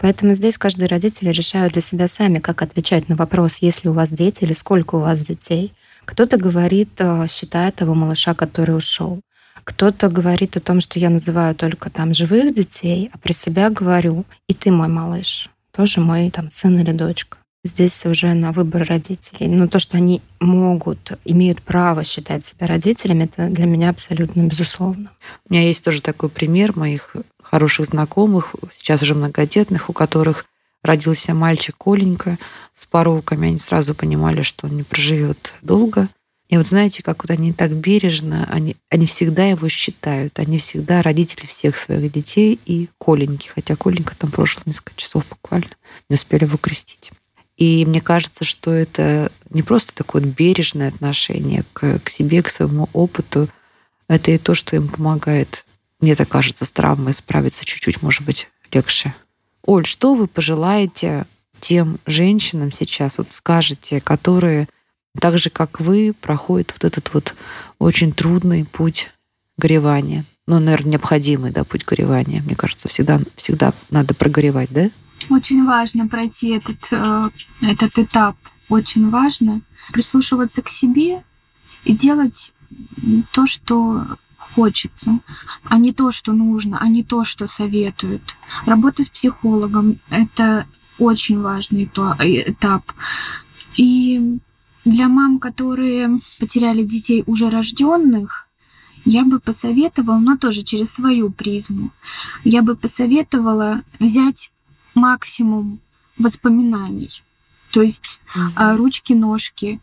Поэтому 0.00 0.34
здесь 0.34 0.58
каждый 0.58 0.86
родитель 0.86 1.30
решает 1.32 1.72
для 1.72 1.82
себя 1.82 2.08
сами, 2.08 2.38
как 2.38 2.62
отвечать 2.62 3.08
на 3.08 3.16
вопрос, 3.16 3.58
есть 3.58 3.84
ли 3.84 3.90
у 3.90 3.92
вас 3.92 4.12
дети 4.12 4.44
или 4.44 4.52
сколько 4.52 4.96
у 4.96 5.00
вас 5.00 5.26
детей. 5.26 5.72
Кто-то 6.04 6.36
говорит, 6.36 6.90
э, 6.98 7.26
считая 7.28 7.70
того 7.72 7.94
малыша, 7.94 8.34
который 8.34 8.76
ушел. 8.76 9.20
Кто-то 9.64 10.08
говорит 10.08 10.56
о 10.56 10.60
том, 10.60 10.80
что 10.80 10.98
я 10.98 11.10
называю 11.10 11.54
только 11.54 11.90
там 11.90 12.14
живых 12.14 12.54
детей, 12.54 13.10
а 13.12 13.18
при 13.18 13.32
себя 13.32 13.68
говорю, 13.68 14.24
и 14.46 14.54
ты 14.54 14.70
мой 14.70 14.88
малыш, 14.88 15.50
тоже 15.72 16.00
мой 16.00 16.30
там 16.30 16.48
сын 16.48 16.78
или 16.78 16.92
дочка. 16.92 17.38
Здесь 17.64 18.06
уже 18.06 18.32
на 18.34 18.52
выбор 18.52 18.84
родителей. 18.84 19.48
Но 19.48 19.66
то, 19.66 19.78
что 19.78 19.96
они 19.96 20.22
могут, 20.40 21.18
имеют 21.24 21.60
право 21.60 22.04
считать 22.04 22.46
себя 22.46 22.66
родителями, 22.66 23.24
это 23.24 23.48
для 23.48 23.66
меня 23.66 23.90
абсолютно 23.90 24.42
безусловно. 24.42 25.10
У 25.50 25.52
меня 25.52 25.66
есть 25.66 25.84
тоже 25.84 26.00
такой 26.00 26.30
пример 26.30 26.74
моих 26.74 27.16
хороших 27.50 27.86
знакомых, 27.86 28.54
сейчас 28.74 29.02
уже 29.02 29.14
многодетных, 29.14 29.90
у 29.90 29.92
которых 29.92 30.44
родился 30.82 31.34
мальчик 31.34 31.76
Коленька 31.76 32.38
с 32.74 32.86
пороками. 32.86 33.48
Они 33.48 33.58
сразу 33.58 33.94
понимали, 33.94 34.42
что 34.42 34.66
он 34.66 34.76
не 34.76 34.82
проживет 34.82 35.54
долго. 35.62 36.08
И 36.48 36.56
вот 36.56 36.66
знаете, 36.66 37.02
как 37.02 37.24
вот 37.24 37.30
они 37.30 37.52
так 37.52 37.72
бережно, 37.72 38.48
они, 38.50 38.76
они 38.88 39.04
всегда 39.06 39.46
его 39.46 39.68
считают, 39.68 40.38
они 40.38 40.58
всегда 40.58 41.02
родители 41.02 41.44
всех 41.44 41.76
своих 41.76 42.10
детей 42.10 42.58
и 42.64 42.88
Коленьки, 42.98 43.48
хотя 43.48 43.76
Коленька 43.76 44.16
там 44.16 44.30
прожил 44.30 44.62
несколько 44.64 44.96
часов 44.96 45.26
буквально, 45.28 45.70
не 46.08 46.14
успели 46.14 46.44
его 46.44 46.56
крестить. 46.56 47.10
И 47.58 47.84
мне 47.84 48.00
кажется, 48.00 48.44
что 48.44 48.70
это 48.70 49.30
не 49.50 49.62
просто 49.62 49.94
такое 49.94 50.22
бережное 50.22 50.88
отношение 50.88 51.64
к, 51.74 51.98
к 51.98 52.08
себе, 52.08 52.42
к 52.42 52.48
своему 52.48 52.88
опыту, 52.92 53.50
это 54.08 54.30
и 54.30 54.38
то, 54.38 54.54
что 54.54 54.76
им 54.76 54.88
помогает 54.88 55.66
мне 56.00 56.14
так 56.14 56.28
кажется, 56.28 56.64
с 56.64 56.72
травмой 56.72 57.12
справиться 57.12 57.64
чуть-чуть, 57.64 58.02
может 58.02 58.22
быть, 58.24 58.48
легче. 58.72 59.14
Оль, 59.62 59.86
что 59.86 60.14
вы 60.14 60.28
пожелаете 60.28 61.26
тем 61.60 61.98
женщинам 62.06 62.70
сейчас, 62.72 63.18
вот 63.18 63.32
скажете, 63.32 64.00
которые 64.00 64.68
так 65.20 65.38
же, 65.38 65.50
как 65.50 65.80
вы, 65.80 66.14
проходят 66.18 66.72
вот 66.72 66.84
этот 66.84 67.12
вот 67.12 67.34
очень 67.78 68.12
трудный 68.12 68.64
путь 68.64 69.12
горевания? 69.56 70.24
Ну, 70.46 70.58
наверное, 70.58 70.92
необходимый, 70.92 71.50
да, 71.50 71.64
путь 71.64 71.84
горевания. 71.84 72.40
Мне 72.40 72.54
кажется, 72.54 72.88
всегда, 72.88 73.20
всегда 73.34 73.74
надо 73.90 74.14
прогоревать, 74.14 74.70
да? 74.70 74.90
Очень 75.28 75.66
важно 75.66 76.08
пройти 76.08 76.54
этот, 76.54 76.88
э, 76.92 77.30
этот 77.60 77.98
этап. 77.98 78.36
Очень 78.68 79.10
важно 79.10 79.60
прислушиваться 79.92 80.62
к 80.62 80.68
себе 80.68 81.22
и 81.84 81.92
делать 81.92 82.52
то, 83.32 83.46
что 83.46 84.06
хочется, 84.58 85.18
а 85.70 85.78
не 85.78 85.92
то, 85.92 86.10
что 86.10 86.32
нужно, 86.32 86.78
а 86.80 86.88
не 86.88 87.04
то, 87.04 87.24
что 87.24 87.46
советуют. 87.46 88.36
Работа 88.66 89.02
с 89.02 89.08
психологом— 89.08 89.98
это 90.10 90.66
очень 90.98 91.40
важный 91.40 91.84
этап. 91.84 92.82
И 93.76 94.38
для 94.84 95.08
мам, 95.08 95.38
которые 95.38 96.18
потеряли 96.40 96.82
детей 96.82 97.22
уже 97.26 97.50
рожденных, 97.50 98.48
Я 99.04 99.24
бы 99.24 99.40
посоветовала, 99.40 100.18
но 100.18 100.36
тоже 100.36 100.62
через 100.62 100.92
свою 100.92 101.30
призму, 101.30 101.90
я 102.44 102.62
бы 102.62 102.76
посоветовала 102.76 103.82
взять 103.98 104.52
максимум 104.94 105.80
воспоминаний. 106.18 107.22
То 107.72 107.82
есть 107.82 108.18
mm-hmm. 108.34 108.76
ручки, 108.76 109.12
ножки, 109.12 109.80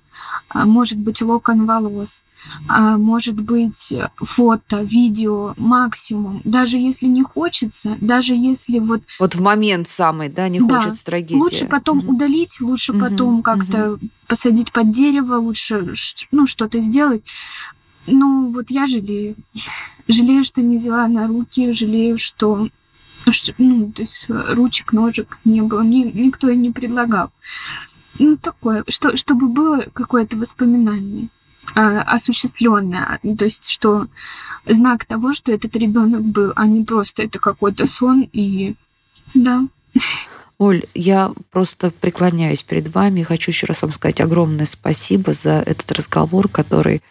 а, 0.49 0.65
может 0.65 0.97
быть 0.97 1.21
локон 1.21 1.65
волос, 1.65 2.23
а, 2.67 2.97
может 2.97 3.35
быть 3.35 3.93
фото, 4.17 4.81
видео, 4.81 5.53
максимум. 5.57 6.41
Даже 6.43 6.77
если 6.77 7.07
не 7.07 7.23
хочется, 7.23 7.97
даже 7.99 8.35
если 8.35 8.79
вот... 8.79 9.01
Вот 9.19 9.35
в 9.35 9.41
момент 9.41 9.87
самый, 9.87 10.29
да, 10.29 10.47
не 10.47 10.59
да, 10.59 10.81
хочется 10.81 11.05
трагедии. 11.05 11.39
Лучше 11.39 11.65
потом 11.65 11.99
угу. 11.99 12.13
удалить, 12.13 12.59
лучше 12.61 12.93
угу. 12.93 13.01
потом 13.01 13.43
как-то 13.43 13.93
угу. 13.93 13.99
посадить 14.27 14.71
под 14.71 14.91
дерево, 14.91 15.35
лучше 15.35 15.93
ну, 16.31 16.47
что-то 16.47 16.81
сделать. 16.81 17.25
Ну, 18.07 18.51
вот 18.51 18.69
я 18.69 18.85
жалею. 18.85 19.35
Жалею, 20.07 20.43
что 20.43 20.61
не 20.61 20.77
взяла 20.77 21.07
на 21.07 21.25
руки, 21.27 21.71
жалею, 21.71 22.19
что, 22.19 22.67
ну, 23.57 23.91
то 23.91 24.01
есть 24.01 24.25
ручек, 24.29 24.93
ножек 24.93 25.37
не 25.45 25.61
было, 25.61 25.81
ни, 25.81 26.03
никто 26.03 26.49
и 26.49 26.55
не 26.55 26.71
предлагал. 26.71 27.31
Ну, 28.19 28.37
такое, 28.37 28.83
что, 28.87 29.17
чтобы 29.17 29.47
было 29.47 29.85
какое-то 29.93 30.37
воспоминание 30.37 31.29
э, 31.75 31.81
осуществленное, 31.81 33.19
то 33.37 33.45
есть 33.45 33.69
что 33.69 34.07
знак 34.65 35.05
того, 35.05 35.33
что 35.33 35.51
этот 35.51 35.75
ребенок 35.75 36.21
был, 36.21 36.53
а 36.55 36.65
не 36.65 36.83
просто 36.83 37.23
это 37.23 37.39
какой-то 37.39 37.85
сон 37.85 38.27
и 38.31 38.75
да. 39.33 39.67
Оль, 40.57 40.85
я 40.93 41.33
просто 41.51 41.91
преклоняюсь 41.91 42.63
перед 42.63 42.93
вами. 42.93 43.19
И 43.19 43.23
хочу 43.23 43.51
еще 43.51 43.67
раз 43.67 43.81
вам 43.81 43.91
сказать 43.91 44.21
огромное 44.21 44.65
спасибо 44.65 45.33
за 45.33 45.61
этот 45.65 45.91
разговор, 45.91 46.47
который, 46.47 47.01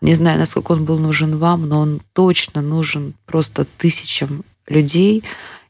не 0.00 0.14
знаю, 0.14 0.38
насколько 0.38 0.72
он 0.72 0.84
был 0.84 0.98
нужен 0.98 1.36
вам, 1.38 1.68
но 1.68 1.80
он 1.80 2.00
точно 2.12 2.62
нужен 2.62 3.14
просто 3.26 3.64
тысячам 3.64 4.44
людей. 4.66 5.24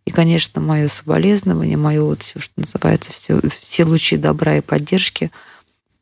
И, 0.04 0.10
конечно, 0.10 0.60
мое 0.60 0.88
соболезнование, 0.88 1.76
мое 1.76 2.02
вот 2.02 2.22
все, 2.22 2.38
что 2.38 2.52
называется, 2.56 3.10
все, 3.12 3.40
все 3.48 3.84
лучи 3.84 4.16
добра 4.16 4.56
и 4.56 4.60
поддержки. 4.60 5.30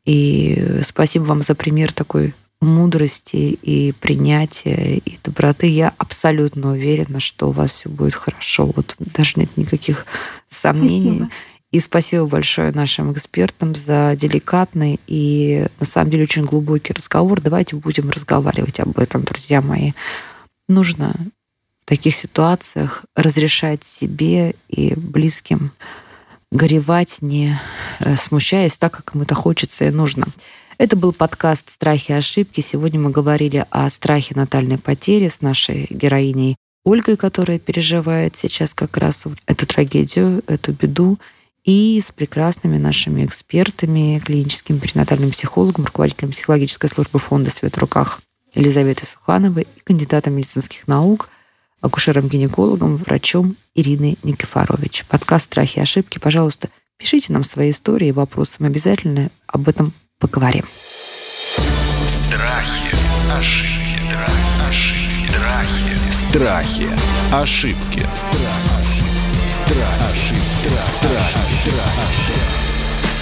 И 0.05 0.81
спасибо 0.85 1.23
вам 1.23 1.41
за 1.41 1.55
пример 1.55 1.93
такой 1.93 2.33
мудрости 2.59 3.57
и 3.61 3.91
принятия 3.93 4.97
и 4.97 5.17
доброты. 5.23 5.67
Я 5.67 5.93
абсолютно 5.97 6.71
уверена, 6.71 7.19
что 7.19 7.49
у 7.49 7.51
вас 7.51 7.71
все 7.71 7.89
будет 7.89 8.15
хорошо. 8.15 8.65
Вот 8.65 8.95
даже 8.99 9.33
нет 9.37 9.55
никаких 9.57 10.05
сомнений. 10.47 11.17
Спасибо. 11.17 11.29
И 11.71 11.79
спасибо 11.79 12.25
большое 12.27 12.71
нашим 12.71 13.11
экспертам 13.13 13.73
за 13.73 14.15
деликатный 14.15 14.99
и 15.07 15.65
на 15.79 15.85
самом 15.87 16.11
деле 16.11 16.23
очень 16.23 16.45
глубокий 16.45 16.93
разговор. 16.93 17.41
Давайте 17.41 17.75
будем 17.75 18.11
разговаривать 18.11 18.79
об 18.79 18.99
этом, 18.99 19.23
друзья 19.23 19.59
мои. 19.61 19.93
Нужно 20.67 21.15
в 21.83 21.85
таких 21.85 22.15
ситуациях 22.15 23.03
разрешать 23.15 23.83
себе 23.83 24.55
и 24.69 24.93
близким 24.95 25.73
горевать, 26.49 27.17
не 27.21 27.59
э, 27.99 28.15
смущаясь 28.15 28.77
так, 28.77 28.93
как 28.93 29.15
им 29.15 29.23
это 29.23 29.35
хочется 29.35 29.85
и 29.85 29.89
нужно. 29.89 30.27
Это 30.77 30.95
был 30.95 31.11
подкаст 31.11 31.69
«Страхи 31.69 32.11
и 32.11 32.15
ошибки». 32.15 32.61
Сегодня 32.61 32.99
мы 32.99 33.09
говорили 33.09 33.65
о 33.69 33.89
страхе 33.89 34.33
натальной 34.35 34.77
потери 34.77 35.27
с 35.27 35.41
нашей 35.41 35.87
героиней 35.89 36.55
Ольгой, 36.85 37.17
которая 37.17 37.59
переживает 37.59 38.35
сейчас 38.35 38.73
как 38.73 38.95
раз 38.97 39.25
эту 39.45 39.65
трагедию, 39.65 40.41
эту 40.47 40.73
беду, 40.73 41.19
и 41.63 42.01
с 42.01 42.11
прекрасными 42.11 42.77
нашими 42.77 43.25
экспертами, 43.25 44.21
клиническим 44.23 44.79
перинатальным 44.79 45.31
психологом, 45.31 45.85
руководителем 45.85 46.31
психологической 46.31 46.89
службы 46.89 47.19
фонда 47.19 47.49
«Свет 47.49 47.75
в 47.75 47.79
руках» 47.79 48.21
Елизаветой 48.53 49.07
Сухановой 49.07 49.67
и 49.75 49.79
кандидатом 49.81 50.33
медицинских 50.33 50.87
наук– 50.87 51.29
акушером-гинекологом, 51.83 52.97
врачом 52.97 53.55
Ириной 53.75 54.17
Никифорович. 54.23 55.05
Подкаст 55.09 55.45
«Страхи 55.45 55.77
и 55.77 55.81
ошибки». 55.81 56.17
Пожалуйста, 56.17 56.69
пишите 56.97 57.33
нам 57.33 57.43
свои 57.43 57.71
истории 57.71 58.07
и 58.07 58.11
вопросы. 58.11 58.55
Мы 58.59 58.67
обязательно 58.67 59.29
об 59.45 59.67
этом 59.67 59.93
поговорим. 60.17 60.65
Страхи, 62.27 62.95
ошибки, 63.37 64.15
ошибки, 64.69 65.27
страхи. 65.29 65.93
Страхи, 66.29 66.89
ошибки. 67.33 68.07
Страхи, 69.65 70.03
ошибки, 70.11 70.69
страхи, 70.97 71.61
страхи. 71.61 72.62